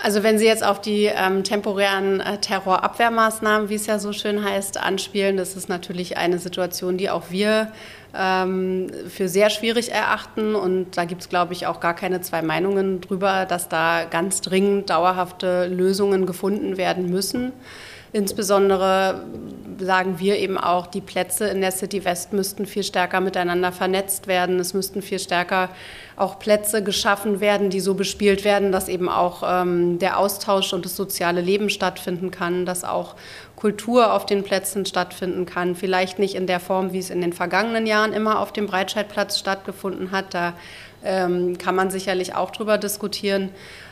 Also 0.03 0.23
wenn 0.23 0.39
Sie 0.39 0.45
jetzt 0.45 0.63
auf 0.63 0.81
die 0.81 1.05
ähm, 1.05 1.43
temporären 1.43 2.21
äh, 2.21 2.39
Terrorabwehrmaßnahmen, 2.39 3.69
wie 3.69 3.75
es 3.75 3.85
ja 3.85 3.99
so 3.99 4.13
schön 4.13 4.43
heißt, 4.43 4.81
anspielen, 4.81 5.37
das 5.37 5.55
ist 5.55 5.69
natürlich 5.69 6.17
eine 6.17 6.39
Situation, 6.39 6.97
die 6.97 7.11
auch 7.11 7.25
wir 7.29 7.71
ähm, 8.17 8.87
für 9.09 9.29
sehr 9.29 9.51
schwierig 9.51 9.91
erachten. 9.91 10.55
Und 10.55 10.97
da 10.97 11.05
gibt 11.05 11.21
es, 11.21 11.29
glaube 11.29 11.53
ich, 11.53 11.67
auch 11.67 11.79
gar 11.79 11.95
keine 11.95 12.21
zwei 12.21 12.41
Meinungen 12.41 12.99
drüber, 13.01 13.45
dass 13.45 13.69
da 13.69 14.05
ganz 14.09 14.41
dringend 14.41 14.89
dauerhafte 14.89 15.67
Lösungen 15.67 16.25
gefunden 16.25 16.77
werden 16.77 17.11
müssen. 17.11 17.53
Insbesondere 18.13 19.23
sagen 19.79 20.19
wir 20.19 20.37
eben 20.37 20.57
auch, 20.57 20.87
die 20.87 21.01
Plätze 21.01 21.47
in 21.47 21.61
der 21.61 21.71
City 21.71 22.03
West 22.05 22.33
müssten 22.33 22.65
viel 22.65 22.83
stärker 22.83 23.21
miteinander 23.21 23.71
vernetzt 23.71 24.27
werden. 24.27 24.59
Es 24.59 24.73
müssten 24.73 25.01
viel 25.01 25.19
stärker 25.19 25.69
auch 26.17 26.37
Plätze 26.37 26.83
geschaffen 26.83 27.39
werden, 27.39 27.69
die 27.69 27.79
so 27.79 27.93
bespielt 27.93 28.43
werden, 28.43 28.71
dass 28.71 28.89
eben 28.89 29.09
auch 29.09 29.43
ähm, 29.45 29.97
der 29.97 30.19
Austausch 30.19 30.73
und 30.73 30.85
das 30.85 30.95
soziale 30.95 31.41
Leben 31.41 31.69
stattfinden 31.69 32.31
kann, 32.31 32.65
dass 32.65 32.83
auch 32.83 33.15
Kultur 33.55 34.13
auf 34.13 34.25
den 34.25 34.43
Plätzen 34.43 34.85
stattfinden 34.85 35.45
kann. 35.45 35.75
Vielleicht 35.75 36.19
nicht 36.19 36.35
in 36.35 36.47
der 36.47 36.59
Form, 36.59 36.93
wie 36.93 36.99
es 36.99 37.09
in 37.09 37.21
den 37.21 37.33
vergangenen 37.33 37.87
Jahren 37.87 38.13
immer 38.13 38.39
auf 38.39 38.51
dem 38.51 38.67
Breitscheidplatz 38.67 39.39
stattgefunden 39.39 40.11
hat. 40.11 40.33
Da 40.33 40.53
ähm, 41.03 41.57
kann 41.57 41.75
man 41.75 41.89
sicherlich 41.91 42.35
auch 42.35 42.51
drüber 42.51 42.77
diskutieren. 42.77 43.49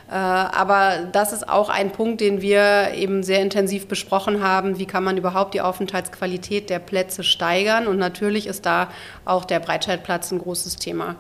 Äh, 0.10 0.14
aber 0.16 1.08
das 1.12 1.34
ist 1.34 1.48
auch 1.48 1.70
ein 1.70 1.92
Punkt, 1.92 2.22
den 2.22 2.42
wir 2.42 2.94
eben 2.96 3.22
sehr 3.22 3.42
intensiv 3.42 3.88
besprochen 3.88 4.42
haben. 4.42 4.80
Wie 4.80 4.86
kann 4.86 5.04
man 5.04 5.18
überhaupt 5.18 5.54
die 5.54 5.62
Aufenthaltsqualität 5.62 6.70
der 6.70 6.80
Plätze 6.80 7.24
steigern? 7.24 7.88
Und 7.88 7.98
natürlich 7.98 8.48
ist 8.48 8.66
da 8.66 8.90
auch 9.26 9.46
der 9.46 9.60
Breitscheidplatz 9.60 10.32
ein 10.32 10.40
großes 10.40 10.78
Thema. 10.78 11.16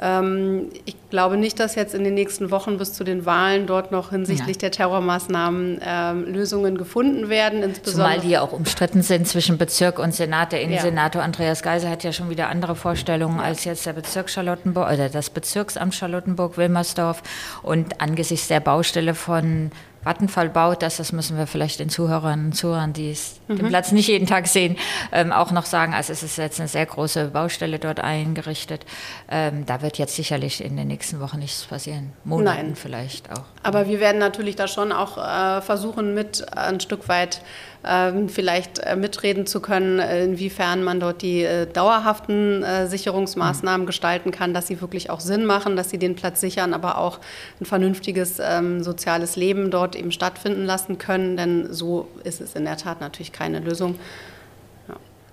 Ähm, 0.00 0.70
ich 0.86 0.96
glaube 1.10 1.36
nicht, 1.36 1.60
dass 1.60 1.74
jetzt 1.74 1.94
in 1.94 2.04
den 2.04 2.14
nächsten 2.14 2.50
Wochen 2.50 2.78
bis 2.78 2.94
zu 2.94 3.04
den 3.04 3.26
Wahlen 3.26 3.66
dort 3.66 3.92
noch 3.92 4.10
hinsichtlich 4.10 4.56
ja. 4.56 4.60
der 4.60 4.70
Terrormaßnahmen 4.70 5.80
ähm, 5.84 6.24
Lösungen 6.24 6.78
gefunden 6.78 7.28
werden. 7.28 7.62
Insbesondere 7.62 8.10
Zumal 8.10 8.20
die 8.20 8.30
ja 8.30 8.40
auch 8.40 8.52
umstritten 8.52 9.02
sind 9.02 9.28
zwischen 9.28 9.58
Bezirk 9.58 9.98
und 9.98 10.14
Senat. 10.14 10.52
Der 10.52 10.62
Innensenator 10.62 11.20
ja. 11.20 11.26
Andreas 11.26 11.62
Geisel 11.62 11.90
hat 11.90 12.02
ja 12.02 12.12
schon 12.12 12.30
wieder 12.30 12.48
andere 12.48 12.76
Vorstellungen 12.76 13.40
als 13.40 13.64
jetzt 13.64 13.84
der 13.84 13.92
Bezirk 13.92 14.30
Charlottenburg 14.30 14.90
oder 14.90 15.10
das 15.10 15.28
Bezirksamt 15.28 15.94
Charlottenburg-Wilmersdorf. 15.94 17.22
Und 17.62 18.00
angesichts 18.00 18.48
der 18.48 18.60
Baustelle 18.60 19.14
von 19.14 19.70
Vattenfall 20.02 20.48
baut 20.48 20.82
das, 20.82 20.96
das 20.96 21.12
müssen 21.12 21.36
wir 21.36 21.46
vielleicht 21.46 21.78
den 21.78 21.90
Zuhörern 21.90 22.46
und 22.46 22.52
Zuhörern, 22.54 22.92
die 22.92 23.14
mhm. 23.48 23.56
den 23.56 23.68
Platz 23.68 23.92
nicht 23.92 24.08
jeden 24.08 24.26
Tag 24.26 24.46
sehen, 24.46 24.76
ähm, 25.12 25.32
auch 25.32 25.50
noch 25.50 25.66
sagen. 25.66 25.94
Also 25.94 26.12
es 26.12 26.22
ist 26.22 26.38
jetzt 26.38 26.58
eine 26.58 26.68
sehr 26.68 26.86
große 26.86 27.26
Baustelle 27.26 27.78
dort 27.78 28.00
eingerichtet. 28.00 28.86
Ähm, 29.30 29.66
da 29.66 29.82
wird 29.82 29.98
jetzt 29.98 30.16
sicherlich 30.16 30.64
in 30.64 30.76
den 30.76 30.88
nächsten 30.88 31.20
Wochen 31.20 31.38
nichts 31.38 31.64
passieren. 31.64 32.12
Monaten 32.24 32.68
Nein. 32.68 32.76
vielleicht 32.76 33.30
auch. 33.30 33.44
Aber 33.62 33.88
wir 33.88 34.00
werden 34.00 34.18
natürlich 34.18 34.56
da 34.56 34.68
schon 34.68 34.92
auch 34.92 35.18
äh, 35.18 35.60
versuchen, 35.60 36.14
mit 36.14 36.46
ein 36.56 36.80
Stück 36.80 37.08
weit 37.08 37.42
ähm, 37.84 38.28
vielleicht 38.28 38.78
äh, 38.80 38.96
mitreden 38.96 39.46
zu 39.46 39.60
können, 39.60 39.98
inwiefern 39.98 40.82
man 40.82 41.00
dort 41.00 41.22
die 41.22 41.42
äh, 41.42 41.66
dauerhaften 41.66 42.62
äh, 42.62 42.86
Sicherungsmaßnahmen 42.86 43.82
mhm. 43.82 43.86
gestalten 43.86 44.30
kann, 44.32 44.52
dass 44.52 44.66
sie 44.66 44.80
wirklich 44.80 45.08
auch 45.08 45.20
Sinn 45.20 45.46
machen, 45.46 45.76
dass 45.76 45.90
sie 45.90 45.98
den 45.98 46.14
Platz 46.14 46.40
sichern, 46.40 46.74
aber 46.74 46.98
auch 46.98 47.20
ein 47.60 47.64
vernünftiges 47.64 48.38
ähm, 48.38 48.82
soziales 48.82 49.36
Leben 49.36 49.70
dort 49.70 49.89
eben 49.94 50.12
stattfinden 50.12 50.64
lassen 50.64 50.98
können. 50.98 51.36
Denn 51.36 51.72
so 51.72 52.08
ist 52.24 52.40
es 52.40 52.54
in 52.54 52.64
der 52.64 52.76
Tat 52.76 53.00
natürlich 53.00 53.32
keine 53.32 53.60
Lösung. 53.60 53.98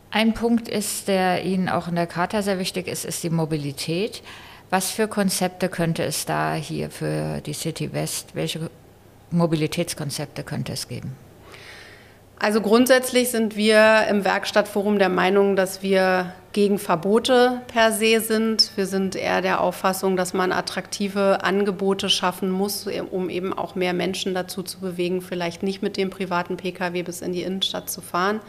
Ein 0.09 0.33
Punkt 0.33 0.69
ist, 0.69 1.07
der 1.07 1.43
Ihnen 1.43 1.69
auch 1.69 1.87
in 1.87 1.95
der 1.95 2.07
Charta 2.07 2.41
sehr 2.41 2.59
wichtig 2.59 2.87
ist, 2.87 3.05
ist 3.05 3.23
die 3.23 3.29
Mobilität. 3.29 4.23
Was 4.69 4.91
für 4.91 5.07
Konzepte 5.07 5.69
könnte 5.69 6.03
es 6.03 6.25
da 6.25 6.53
hier 6.53 6.89
für 6.89 7.41
die 7.41 7.53
City 7.53 7.93
West, 7.93 8.33
welche 8.33 8.69
Mobilitätskonzepte 9.31 10.43
könnte 10.43 10.73
es 10.73 10.87
geben? 10.87 11.15
Also 12.39 12.61
grundsätzlich 12.61 13.29
sind 13.29 13.55
wir 13.55 14.05
im 14.09 14.23
Werkstattforum 14.23 14.99
der 14.99 15.09
Meinung, 15.09 15.55
dass 15.55 15.81
wir 15.81 16.33
gegen 16.57 16.79
Verbote 16.79 17.61
per 17.67 17.91
se 17.91 18.19
sind. 18.19 18.71
Wir 18.75 18.87
sind 18.87 19.15
eher 19.15 19.43
der 19.43 19.61
Auffassung, 19.61 20.17
dass 20.17 20.33
man 20.33 20.51
attraktive 20.51 21.43
Angebote 21.43 22.09
schaffen 22.09 22.49
muss, 22.49 22.87
um 23.11 23.29
eben 23.29 23.53
auch 23.53 23.75
mehr 23.75 23.93
Menschen 23.93 24.33
dazu 24.33 24.63
zu 24.63 24.79
bewegen, 24.79 25.21
vielleicht 25.21 25.61
nicht 25.61 25.83
mit 25.83 25.97
dem 25.97 26.09
privaten 26.09 26.57
Pkw 26.57 27.03
bis 27.03 27.21
in 27.21 27.31
die 27.31 27.43
Innenstadt 27.43 27.91
zu 27.91 28.01
fahren. 28.01 28.39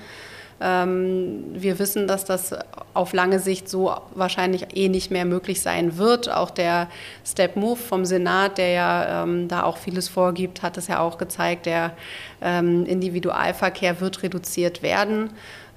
Ähm, 0.58 1.44
wir 1.52 1.78
wissen, 1.78 2.06
dass 2.06 2.24
das 2.24 2.54
auf 2.94 3.12
lange 3.12 3.40
Sicht 3.40 3.68
so 3.68 3.94
wahrscheinlich 4.14 4.74
eh 4.74 4.88
nicht 4.88 5.10
mehr 5.10 5.26
möglich 5.26 5.60
sein 5.60 5.98
wird. 5.98 6.30
Auch 6.30 6.48
der 6.48 6.88
Step 7.26 7.56
Move 7.56 7.76
vom 7.76 8.06
Senat, 8.06 8.56
der 8.56 8.70
ja 8.70 9.22
ähm, 9.22 9.48
da 9.48 9.64
auch 9.64 9.76
vieles 9.76 10.08
vorgibt, 10.08 10.62
hat 10.62 10.78
es 10.78 10.88
ja 10.88 11.00
auch 11.00 11.18
gezeigt, 11.18 11.66
der 11.66 11.92
ähm, 12.40 12.86
Individualverkehr 12.86 14.00
wird 14.00 14.22
reduziert 14.22 14.82
werden. 14.82 15.28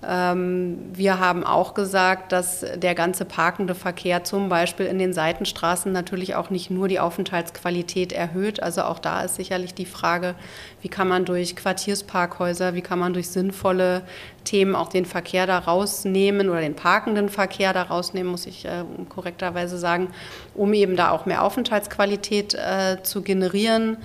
Ähm, 0.08 0.80
wir 0.94 1.20
haben 1.20 1.44
auch 1.44 1.74
gesagt, 1.74 2.32
dass 2.32 2.66
der 2.76 2.96
ganze 2.96 3.24
parkende 3.24 3.76
Verkehr 3.76 4.24
zum 4.24 4.50
Beispiel 4.50 4.88
in 4.88 4.98
den 4.98 5.14
Seitenstraßen 5.14 5.92
natürlich 5.92 6.36
auch 6.36 6.50
nicht 6.50 6.72
nur 6.72 6.88
die 6.88 7.00
Aufenthaltsqualität 7.00 8.12
erhöht. 8.12 8.64
Also 8.64 8.84
auch 8.84 9.00
da 9.00 9.22
ist 9.22 9.36
sicherlich 9.36 9.74
die 9.74 9.86
Frage, 9.86 10.34
wie 10.82 10.90
kann 10.90 11.08
man 11.08 11.26
durch 11.26 11.56
Quartiersparkhäuser, 11.56 12.74
wie 12.74 12.82
kann 12.82 12.98
man 12.98 13.14
durch 13.14 13.30
sinnvolle 13.30 14.02
Themen 14.44 14.76
auch 14.76 14.90
den 14.90 15.06
Verkehr 15.06 15.46
da 15.46 15.60
rausnehmen 15.60 16.50
oder 16.50 16.62
den 16.62 16.76
parkenden 16.76 17.30
Verkehr 17.30 17.74
da 17.74 17.84
rausnehmen, 17.84 18.32
muss 18.32 18.48
ich 18.48 18.66
äh, 18.66 18.84
korrekterweise 19.10 19.78
sagen, 19.78 20.10
um 20.56 20.74
eben 20.74 20.96
da 20.96 21.12
auch 21.12 21.28
mehr 21.28 21.44
Aufenthaltsqualität 21.44 22.56
äh, 22.56 23.04
zu 23.04 23.22
generieren. 23.22 23.98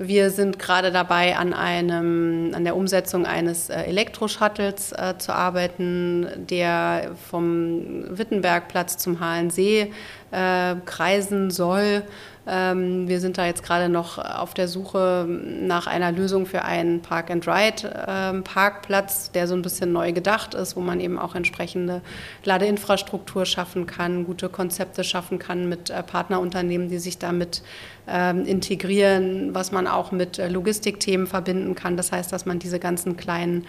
Wir 0.00 0.30
sind 0.30 0.60
gerade 0.60 0.92
dabei, 0.92 1.36
an, 1.36 1.52
einem, 1.52 2.52
an 2.54 2.62
der 2.62 2.76
Umsetzung 2.76 3.26
eines 3.26 3.68
äh, 3.68 3.82
Elektroshuttles 3.82 4.92
äh, 4.92 5.18
zu 5.18 5.34
arbeiten, 5.34 6.46
der 6.48 7.10
vom 7.28 8.16
Wittenbergplatz 8.16 8.98
zum 8.98 9.18
Halensee 9.18 9.92
äh, 10.30 10.76
kreisen 10.84 11.50
soll. 11.50 12.04
Ähm, 12.50 13.08
wir 13.08 13.20
sind 13.20 13.36
da 13.36 13.44
jetzt 13.44 13.62
gerade 13.62 13.90
noch 13.90 14.16
auf 14.18 14.54
der 14.54 14.68
Suche 14.68 15.26
nach 15.28 15.86
einer 15.86 16.10
Lösung 16.10 16.46
für 16.46 16.64
einen 16.64 17.02
Park-and-Ride-Parkplatz, 17.02 19.26
ähm, 19.26 19.32
der 19.34 19.46
so 19.46 19.54
ein 19.54 19.60
bisschen 19.60 19.92
neu 19.92 20.12
gedacht 20.12 20.54
ist, 20.54 20.74
wo 20.74 20.80
man 20.80 20.98
eben 21.00 21.18
auch 21.18 21.34
entsprechende 21.34 22.00
Ladeinfrastruktur 22.44 23.44
schaffen 23.44 23.84
kann, 23.86 24.24
gute 24.24 24.48
Konzepte 24.48 25.04
schaffen 25.04 25.38
kann 25.38 25.68
mit 25.68 25.90
äh, 25.90 26.02
Partnerunternehmen, 26.02 26.88
die 26.88 26.96
sich 26.98 27.18
damit 27.18 27.60
ähm, 28.08 28.46
integrieren, 28.46 29.54
was 29.54 29.70
man 29.70 29.86
auch 29.86 30.10
mit 30.10 30.38
äh, 30.38 30.48
Logistikthemen 30.48 31.26
verbinden 31.26 31.74
kann. 31.74 31.98
Das 31.98 32.12
heißt, 32.12 32.32
dass 32.32 32.46
man 32.46 32.58
diese 32.58 32.78
ganzen 32.78 33.18
kleinen 33.18 33.66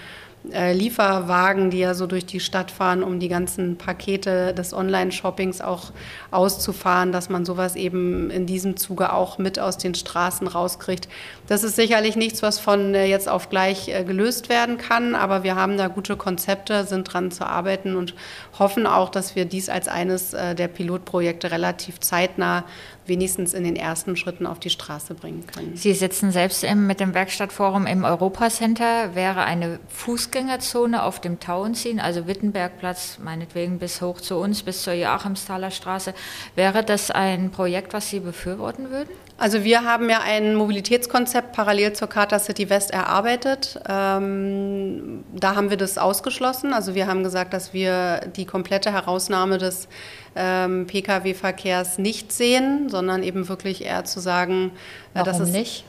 äh, 0.54 0.74
Lieferwagen, 0.74 1.70
die 1.70 1.80
ja 1.80 1.94
so 1.94 2.08
durch 2.08 2.26
die 2.26 2.40
Stadt 2.40 2.72
fahren, 2.72 3.04
um 3.04 3.20
die 3.20 3.28
ganzen 3.28 3.78
Pakete 3.78 4.54
des 4.54 4.74
Online-Shoppings 4.74 5.60
auch 5.60 5.92
auszufahren, 6.32 7.12
dass 7.12 7.30
man 7.30 7.44
sowas 7.44 7.76
eben 7.76 8.32
in 8.32 8.46
diesem 8.46 8.78
Zuge 8.78 9.12
auch 9.12 9.38
mit 9.38 9.60
aus 9.60 9.78
den 9.78 9.96
Straßen 9.96 10.48
rauskriegt. 10.48 11.10
Das 11.48 11.64
ist 11.64 11.76
sicherlich 11.76 12.16
nichts, 12.16 12.42
was 12.42 12.58
von 12.58 12.96
äh, 12.96 13.06
jetzt 13.06 13.28
auf 13.28 13.50
gleich 13.50 13.90
äh, 13.90 14.06
gelöst 14.06 14.48
werden 14.48 14.78
kann, 14.78 15.14
aber 15.14 15.44
wir 15.44 15.56
haben 15.56 15.78
da 15.78 15.88
gute 15.88 16.16
Konzepte, 16.16 16.86
sind 16.86 17.14
dran 17.14 17.32
zu 17.32 17.46
arbeiten 17.46 17.98
und 17.98 18.16
hoffen 18.58 18.88
auch, 18.88 19.10
dass 19.10 19.36
wir 19.36 19.44
dies 19.44 19.68
als 19.70 19.88
eines 19.88 20.32
der 20.32 20.68
Pilotprojekte 20.68 21.52
relativ 21.52 22.00
zeitnah 22.00 22.64
wenigstens 23.10 23.54
in 23.54 23.66
den 23.66 23.76
ersten 23.76 24.16
Schritten 24.16 24.46
auf 24.46 24.60
die 24.60 24.70
Straße 24.70 25.14
bringen 25.14 25.46
können. 25.46 25.76
Sie 25.76 25.94
sitzen 25.94 26.32
selbst 26.32 26.64
im, 26.64 26.88
mit 26.88 27.00
dem 27.02 27.14
Werkstattforum 27.14 27.86
im 27.86 28.06
Europacenter. 28.06 29.16
Wäre 29.16 29.44
eine 29.44 29.80
Fußgängerzone 29.90 31.04
auf 31.04 31.20
dem 31.20 31.40
Tauenziehen, 31.40 32.00
also 32.00 32.28
Wittenbergplatz, 32.28 33.20
meinetwegen 33.22 33.80
bis 33.80 34.02
hoch 34.02 34.22
zu 34.22 34.38
uns, 34.38 34.64
bis 34.64 34.84
zur 34.84 34.94
Joachimsthaler 34.94 35.72
Straße, 35.72 36.14
wäre 36.56 36.84
das 36.84 37.12
ein 37.12 37.52
Projekt, 37.52 37.94
was 37.94 38.10
Sie 38.10 38.22
befürworten 38.22 38.90
würden? 38.90 39.10
Also 39.40 39.64
wir 39.64 39.86
haben 39.86 40.10
ja 40.10 40.20
ein 40.20 40.54
Mobilitätskonzept 40.56 41.54
parallel 41.54 41.94
zur 41.94 42.10
Charta 42.10 42.40
City 42.40 42.70
West 42.70 42.92
erarbeitet. 42.92 43.80
Ähm, 43.88 45.24
da 45.34 45.56
haben 45.56 45.70
wir 45.70 45.78
das 45.78 45.98
ausgeschlossen. 45.98 46.74
Also 46.74 46.94
wir 46.94 47.08
haben 47.08 47.24
gesagt, 47.24 47.54
dass 47.54 47.74
wir 47.74 48.20
die 48.36 48.46
komplette 48.46 48.92
Herausnahme 48.92 49.58
des 49.58 49.88
ähm, 50.36 50.88
Pkw-Verkehrs 50.88 51.98
nicht 51.98 52.32
sehen, 52.32 52.90
sondern 52.90 53.24
eben 53.24 53.50
wirklich 53.50 53.84
eher 53.84 54.06
zu 54.06 54.20
sagen, 54.20 54.72
äh, 55.14 55.20
Warum 55.20 55.26
dass 55.26 55.40
es 55.40 55.50
nicht? 55.50 55.86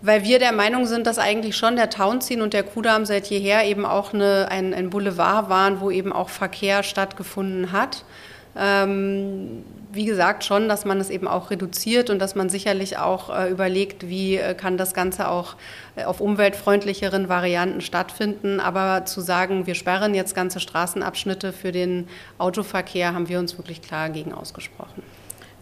Weil 0.00 0.22
wir 0.22 0.38
der 0.38 0.52
Meinung 0.52 0.86
sind, 0.86 1.06
dass 1.06 1.18
eigentlich 1.18 1.56
schon 1.56 1.74
der 1.74 1.90
Townziehen 1.90 2.40
und 2.40 2.52
der 2.52 2.62
Kudamm 2.62 3.04
seit 3.04 3.26
jeher 3.26 3.64
eben 3.64 3.84
auch 3.84 4.14
eine, 4.14 4.48
ein, 4.48 4.72
ein 4.72 4.90
Boulevard 4.90 5.48
waren, 5.48 5.80
wo 5.80 5.90
eben 5.90 6.12
auch 6.12 6.28
Verkehr 6.28 6.84
stattgefunden 6.84 7.72
hat. 7.72 8.04
Ähm, 8.56 9.64
wie 9.90 10.04
gesagt, 10.04 10.44
schon, 10.44 10.68
dass 10.68 10.84
man 10.84 11.00
es 11.00 11.10
eben 11.10 11.26
auch 11.26 11.50
reduziert 11.50 12.10
und 12.10 12.18
dass 12.18 12.34
man 12.34 12.48
sicherlich 12.48 12.98
auch 12.98 13.30
äh, 13.30 13.50
überlegt, 13.50 14.08
wie 14.08 14.36
äh, 14.36 14.54
kann 14.54 14.76
das 14.76 14.94
Ganze 14.94 15.28
auch 15.28 15.56
äh, 15.96 16.04
auf 16.04 16.20
umweltfreundlicheren 16.20 17.28
Varianten 17.28 17.80
stattfinden. 17.80 18.60
Aber 18.60 19.04
zu 19.06 19.20
sagen, 19.20 19.66
wir 19.66 19.74
sperren 19.74 20.14
jetzt 20.14 20.34
ganze 20.34 20.60
Straßenabschnitte 20.60 21.52
für 21.52 21.72
den 21.72 22.08
Autoverkehr, 22.38 23.14
haben 23.14 23.28
wir 23.28 23.38
uns 23.38 23.56
wirklich 23.56 23.82
klar 23.82 24.10
gegen 24.10 24.32
ausgesprochen. 24.32 25.02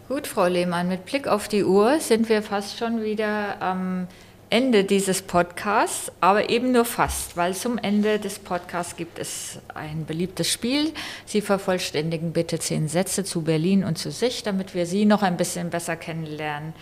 Gut, 0.07 0.27
Frau 0.27 0.47
Lehmann, 0.47 0.87
mit 0.87 1.05
Blick 1.05 1.27
auf 1.27 1.47
die 1.47 1.63
Uhr 1.63 1.99
sind 1.99 2.29
wir 2.29 2.41
fast 2.41 2.77
schon 2.77 3.03
wieder 3.03 3.61
am 3.61 4.01
ähm 4.01 4.07
Ende 4.49 4.85
dieses 4.85 5.21
Podcasts, 5.21 6.09
aber 6.21 6.49
eben 6.49 6.71
nur 6.71 6.85
fast, 6.85 7.35
weil 7.35 7.53
zum 7.53 7.77
Ende 7.77 8.17
des 8.17 8.39
Podcasts 8.39 8.95
gibt 8.95 9.19
es 9.19 9.59
ein 9.73 10.05
beliebtes 10.05 10.49
Spiel. 10.49 10.93
Sie 11.25 11.41
vervollständigen 11.41 12.31
bitte 12.31 12.57
zehn 12.57 12.87
Sätze 12.87 13.25
zu 13.25 13.41
Berlin 13.41 13.83
und 13.83 13.97
zu 13.97 14.09
sich, 14.09 14.43
damit 14.43 14.73
wir 14.73 14.85
Sie 14.85 15.03
noch 15.03 15.21
ein 15.21 15.35
bisschen 15.35 15.69
besser 15.69 15.97
kennenlernen. 15.97 16.73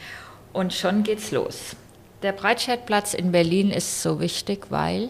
Und 0.54 0.74
schon 0.74 1.02
geht's 1.02 1.32
los. 1.32 1.76
Der 2.22 2.34
Breitscheidplatz 2.34 3.16
in 3.16 3.32
Berlin 3.32 3.72
ist 3.72 4.04
so 4.04 4.20
wichtig, 4.20 4.68
weil? 4.70 5.10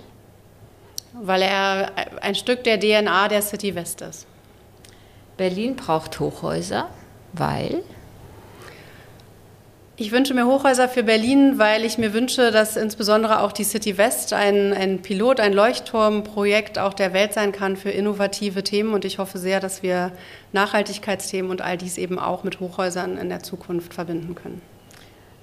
Weil 1.14 1.42
er 1.42 1.92
ein 2.22 2.36
Stück 2.36 2.64
der 2.64 2.80
DNA 2.80 3.28
der 3.28 3.42
City 3.42 3.76
West 3.76 4.00
ist. 4.00 4.26
Berlin 5.36 5.76
braucht 5.76 6.22
Hochhäuser, 6.22 6.90
weil? 7.34 7.84
Ich 9.98 10.12
wünsche 10.12 10.34
mir 10.34 10.46
Hochhäuser 10.46 10.90
für 10.90 11.04
Berlin, 11.04 11.58
weil 11.58 11.86
ich 11.86 11.98
mir 11.98 12.14
wünsche, 12.14 12.52
dass 12.52 12.76
insbesondere 12.76 13.40
auch 13.40 13.54
die 13.54 13.64
City 13.64 13.98
West 13.98 14.34
ein, 14.34 14.74
ein 14.74 15.02
Pilot, 15.02 15.40
ein 15.40 15.54
Leuchtturmprojekt 15.54 16.78
auch 16.78 16.94
der 16.94 17.14
Welt 17.14 17.32
sein 17.32 17.54
kann 17.54 17.78
für 17.78 17.92
innovative 17.92 18.62
Themen. 18.62 18.94
Und 18.94 19.06
ich 19.06 19.20
hoffe 19.20 19.38
sehr, 19.38 19.62
dass 19.62 19.84
wir 19.84 20.12
Nachhaltigkeitsthemen 20.52 21.50
und 21.50 21.62
all 21.62 21.78
dies 21.78 21.98
eben 21.98 22.20
auch 22.20 22.44
mit 22.44 22.60
Hochhäusern 22.60 23.18
in 23.18 23.30
der 23.30 23.42
Zukunft 23.42 23.94
verbinden 23.94 24.36
können. 24.36 24.62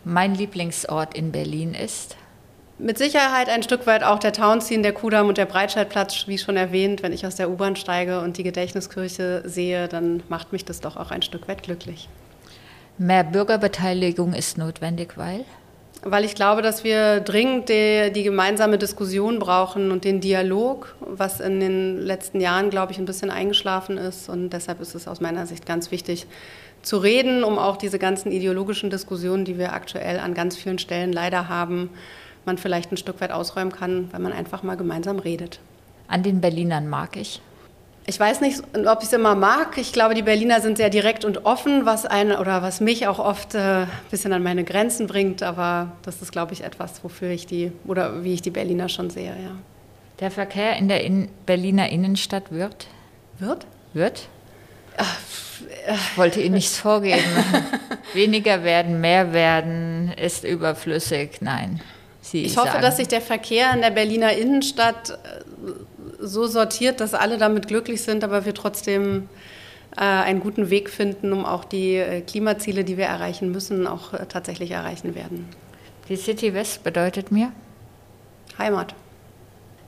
Mein 0.05 0.35
Lieblingsort 0.35 1.15
in 1.15 1.33
Berlin 1.33 1.73
ist? 1.73 2.17
Mit 2.79 2.99
Sicherheit 2.99 3.49
ein 3.49 3.63
Stück 3.63 3.87
weit 3.87 4.05
auch 4.05 4.19
der 4.19 4.35
Townscene, 4.35 4.83
der 4.83 4.93
Kudamm 4.93 5.29
und 5.29 5.39
der 5.39 5.47
Breitscheidplatz, 5.47 6.25
wie 6.27 6.37
schon 6.37 6.59
erwähnt. 6.59 7.03
Wenn 7.03 7.15
ich 7.15 7.25
aus 7.25 7.37
der 7.37 7.49
U-Bahn 7.49 7.77
steige 7.77 8.21
und 8.21 8.37
die 8.37 8.43
Gedächtniskirche 8.43 9.45
sehe, 9.47 9.89
dann 9.89 10.23
macht 10.29 10.53
mich 10.53 10.67
das 10.67 10.81
doch 10.81 10.99
auch 10.99 11.11
ein 11.11 11.23
Stück 11.23 11.49
weit 11.49 11.63
glücklich. 11.63 12.11
Mehr 12.99 13.25
Bürgerbeteiligung 13.25 14.35
ist 14.35 14.59
notwendig, 14.59 15.17
weil? 15.17 15.45
Weil 16.05 16.25
ich 16.25 16.35
glaube, 16.35 16.63
dass 16.63 16.83
wir 16.83 17.21
dringend 17.21 17.69
die, 17.69 18.11
die, 18.13 18.25
gemeinsame 18.25 18.77
Diskussion 18.77 19.39
brauchen 19.39 19.93
und 19.93 20.05
den 20.05 20.21
Dialog, 20.21 20.97
was 21.01 21.39
in 21.39 21.61
den 21.61 21.99
letzten 21.99 22.41
Jahren, 22.41 22.71
glaube 22.71 22.91
ich, 22.91 22.99
ein 22.99 23.05
bisschen 23.05 23.31
eingeschlafen 23.31 23.99
ist. 23.99 24.29
Und 24.29 24.51
deshalb 24.51 24.81
ist 24.81 24.97
es 24.97 25.07
aus 25.07 25.21
meiner 25.21 25.47
Sicht 25.47 25.65
ganz 25.65 25.93
wichtig 25.93 26.27
zu 26.83 26.99
reden, 26.99 27.45
um 27.45 27.59
auch 27.59 27.77
diese 27.77 28.01
ganzen 28.01 28.33
ideologischen 28.33 28.91
Diskussionen, 28.91 29.45
die 29.45 29.59
wir 29.59 29.73
aktuell 29.73 30.19
an 30.19 30.35
ganz 30.35 30.57
vielen 30.57 30.81
Stellen 30.81 31.13
leider 31.13 31.49
haben, 31.49 31.91
man 32.45 32.59
vielleicht 32.59 32.91
ein 32.91 32.97
Stück 32.97 33.21
weit 33.21 33.31
ausräumen 33.31 33.73
kann, 33.73 34.09
weil 34.13 34.21
man 34.21 34.33
einfach 34.33 34.65
mal 34.65 34.77
gemeinsam 34.77 35.21
redet. 35.21 35.61
An 36.09 36.25
den 36.25 36.41
Berlinern 36.41 36.89
mag 36.89 37.17
ich. 37.17 37.41
Ich 38.05 38.19
weiß 38.19 38.41
nicht, 38.41 38.63
ob 38.87 38.99
ich 39.01 39.09
es 39.09 39.13
immer 39.13 39.37
mag. 39.37 39.79
Ich 39.79 39.93
glaube, 39.93 40.15
die 40.15 40.23
Berliner 40.23 40.61
sind 40.61 40.77
sehr 40.77 40.91
direkt 40.91 41.25
und 41.25 41.45
offen, 41.45 41.87
was 41.87 42.05
einen 42.05 42.33
oder 42.37 42.61
was 42.61 42.81
mich 42.81 43.07
auch 43.07 43.21
oft 43.21 43.55
äh, 43.55 43.83
ein 43.83 43.89
bisschen 44.11 44.33
an 44.33 44.43
meine 44.43 44.65
Grenzen 44.65 45.07
bringt. 45.07 45.43
Aber 45.43 45.93
das 46.03 46.21
ist, 46.21 46.33
glaube 46.33 46.53
ich, 46.53 46.65
etwas, 46.65 47.05
wofür 47.05 47.31
ich 47.31 47.47
die 47.47 47.71
oder 47.87 48.25
wie 48.25 48.35
ich 48.35 48.43
die 48.43 48.51
Berliner 48.51 48.89
schon 48.89 49.09
sehe. 49.11 49.31
Ja. 49.31 49.57
Der 50.19 50.31
Verkehr 50.31 50.77
in 50.77 50.89
der 50.89 51.05
in 51.05 51.29
Berliner 51.47 51.89
Innenstadt 51.91 52.51
wird? 52.51 52.89
Wird? 53.39 53.67
Wird? 53.93 54.29
Ich 54.99 56.19
wollte 56.19 56.41
Ihnen 56.41 56.55
nichts 56.55 56.79
vorgeben. 56.79 57.23
Weniger 58.15 58.65
werden, 58.65 59.01
mehr 59.01 59.33
werden, 59.33 60.13
ist 60.21 60.45
überflüssig. 60.45 61.41
Nein. 61.41 61.81
Sie 62.21 62.45
ich 62.45 62.57
hoffe, 62.57 62.69
sagen. 62.69 62.83
dass 62.83 62.99
sich 62.99 63.09
der 63.09 63.21
Verkehr 63.21 63.73
in 63.75 63.81
der 63.81 63.91
Berliner 63.91 64.33
Innenstadt 64.33 65.11
äh, 65.11 65.15
so 66.23 66.47
sortiert, 66.47 67.01
dass 67.01 67.15
alle 67.15 67.39
damit 67.39 67.69
glücklich 67.69 68.03
sind, 68.03 68.25
aber 68.25 68.45
wir 68.45 68.55
trotzdem 68.55 69.29
äh, 69.97 70.01
einen 70.01 70.41
guten 70.41 70.71
Weg 70.71 70.89
finden, 70.89 71.33
um 71.33 71.45
auch 71.45 71.65
die 71.65 71.97
äh, 71.97 72.21
Klimaziele, 72.23 72.85
die 72.85 72.97
wir 72.97 73.07
erreichen 73.07 73.51
müssen, 73.53 73.87
auch 73.87 74.15
äh, 74.15 74.27
tatsächlich 74.27 74.71
erreichen 74.71 75.15
werden. 75.15 75.49
Die 76.09 76.17
City 76.17 76.55
West 76.55 76.83
bedeutet 76.85 77.31
mir? 77.31 77.53
Heimat. 78.59 78.95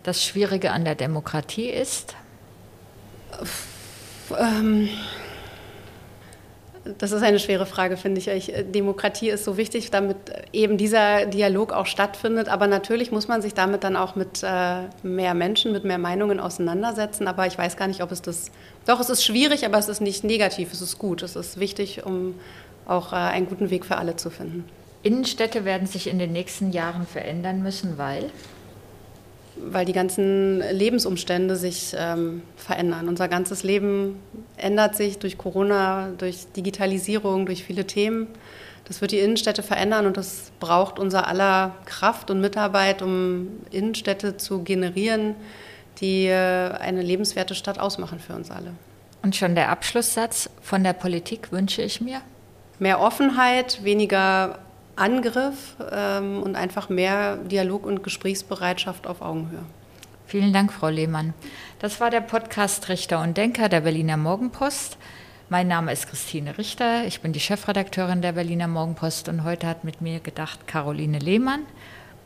Das 0.02 0.22
Schwierige 0.22 0.72
an 0.72 0.84
der 0.84 0.94
Demokratie 0.94 1.70
ist? 1.70 2.14
Ähm, 4.38 4.88
das 6.98 7.12
ist 7.12 7.22
eine 7.22 7.38
schwere 7.38 7.66
Frage, 7.66 7.96
finde 7.96 8.20
ich. 8.20 8.28
ich. 8.28 8.54
Äh, 8.54 8.64
Demokratie 8.64 9.30
ist 9.30 9.44
so 9.44 9.56
wichtig, 9.56 9.90
damit 9.90 10.16
eben 10.52 10.76
dieser 10.76 11.26
Dialog 11.26 11.72
auch 11.72 11.86
stattfindet. 11.86 12.48
Aber 12.48 12.66
natürlich 12.66 13.10
muss 13.10 13.28
man 13.28 13.42
sich 13.42 13.54
damit 13.54 13.84
dann 13.84 13.96
auch 13.96 14.16
mit 14.16 14.42
äh, 14.42 14.82
mehr 15.02 15.34
Menschen, 15.34 15.72
mit 15.72 15.84
mehr 15.84 15.98
Meinungen 15.98 16.40
auseinandersetzen. 16.40 17.26
Aber 17.26 17.46
ich 17.46 17.56
weiß 17.56 17.76
gar 17.76 17.88
nicht, 17.88 18.02
ob 18.02 18.12
es 18.12 18.22
das. 18.22 18.50
Doch, 18.86 19.00
es 19.00 19.08
ist 19.08 19.24
schwierig, 19.24 19.64
aber 19.64 19.78
es 19.78 19.88
ist 19.88 20.00
nicht 20.00 20.24
negativ. 20.24 20.72
Es 20.72 20.82
ist 20.82 20.98
gut. 20.98 21.22
Es 21.22 21.36
ist 21.36 21.58
wichtig, 21.58 22.04
um 22.04 22.34
auch 22.86 23.12
äh, 23.12 23.16
einen 23.16 23.48
guten 23.48 23.70
Weg 23.70 23.84
für 23.86 23.96
alle 23.96 24.16
zu 24.16 24.30
finden. 24.30 24.64
Innenstädte 25.02 25.64
werden 25.64 25.86
sich 25.86 26.06
in 26.06 26.18
den 26.18 26.32
nächsten 26.32 26.72
Jahren 26.72 27.06
verändern 27.06 27.62
müssen, 27.62 27.98
weil? 27.98 28.30
Weil 29.56 29.84
die 29.84 29.92
ganzen 29.92 30.60
Lebensumstände 30.72 31.56
sich 31.56 31.94
ähm, 31.96 32.42
verändern. 32.56 33.08
Unser 33.08 33.28
ganzes 33.28 33.62
Leben 33.62 34.20
ändert 34.56 34.96
sich 34.96 35.18
durch 35.18 35.38
Corona, 35.38 36.10
durch 36.18 36.46
Digitalisierung, 36.56 37.46
durch 37.46 37.64
viele 37.64 37.86
Themen. 37.86 38.26
Das 38.84 39.00
wird 39.00 39.12
die 39.12 39.18
Innenstädte 39.18 39.62
verändern 39.62 40.06
und 40.06 40.16
das 40.16 40.52
braucht 40.60 40.98
unser 40.98 41.26
aller 41.26 41.74
Kraft 41.86 42.30
und 42.30 42.40
Mitarbeit, 42.40 43.00
um 43.00 43.48
Innenstädte 43.70 44.36
zu 44.36 44.62
generieren, 44.62 45.34
die 46.00 46.26
äh, 46.26 46.70
eine 46.72 47.02
lebenswerte 47.02 47.54
Stadt 47.54 47.78
ausmachen 47.78 48.18
für 48.18 48.34
uns 48.34 48.50
alle. 48.50 48.72
Und 49.22 49.36
schon 49.36 49.54
der 49.54 49.70
Abschlusssatz 49.70 50.50
von 50.60 50.84
der 50.84 50.92
Politik 50.92 51.50
wünsche 51.50 51.80
ich 51.80 52.00
mir? 52.02 52.20
Mehr 52.78 53.00
Offenheit, 53.00 53.82
weniger 53.84 54.58
Angriff 54.96 55.76
ähm, 55.90 56.42
und 56.42 56.57
einfach 56.57 56.88
mehr 56.88 57.37
Dialog 57.37 57.87
und 57.87 58.02
Gesprächsbereitschaft 58.02 59.07
auf 59.07 59.22
Augenhöhe. 59.22 59.64
Vielen 60.26 60.52
Dank, 60.52 60.72
Frau 60.72 60.88
Lehmann. 60.88 61.35
Das 61.78 62.00
war 62.00 62.11
der 62.11 62.20
Podcast 62.20 62.88
Richter 62.88 63.20
und 63.20 63.37
Denker 63.37 63.68
der 63.68 63.80
Berliner 63.80 64.16
Morgenpost. 64.16 64.96
Mein 65.50 65.68
Name 65.68 65.92
ist 65.92 66.09
Christine 66.09 66.57
Richter, 66.57 67.07
ich 67.07 67.20
bin 67.20 67.33
die 67.33 67.40
Chefredakteurin 67.40 68.22
der 68.22 68.33
Berliner 68.33 68.66
Morgenpost 68.66 69.28
und 69.28 69.44
heute 69.44 69.66
hat 69.66 69.85
mit 69.85 70.00
mir 70.00 70.20
gedacht 70.20 70.66
Caroline 70.66 71.18
Lehmann, 71.18 71.61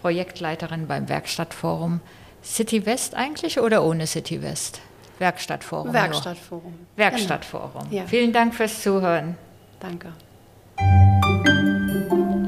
Projektleiterin 0.01 0.87
beim 0.87 1.09
Werkstattforum. 1.09 2.01
City 2.45 2.87
West 2.87 3.17
eigentlich 3.17 3.59
oder 3.59 3.83
ohne 3.83 4.07
City 4.07 4.41
West? 4.41 4.81
Werkstattforum. 5.19 5.93
Werkstattforum. 5.93 6.73
Nur. 6.73 6.97
Werkstattforum. 6.97 7.91
Genau. 7.91 8.07
Vielen 8.07 8.33
Dank 8.33 8.55
fürs 8.55 8.83
Zuhören. 8.83 9.37
Danke. 9.81 10.13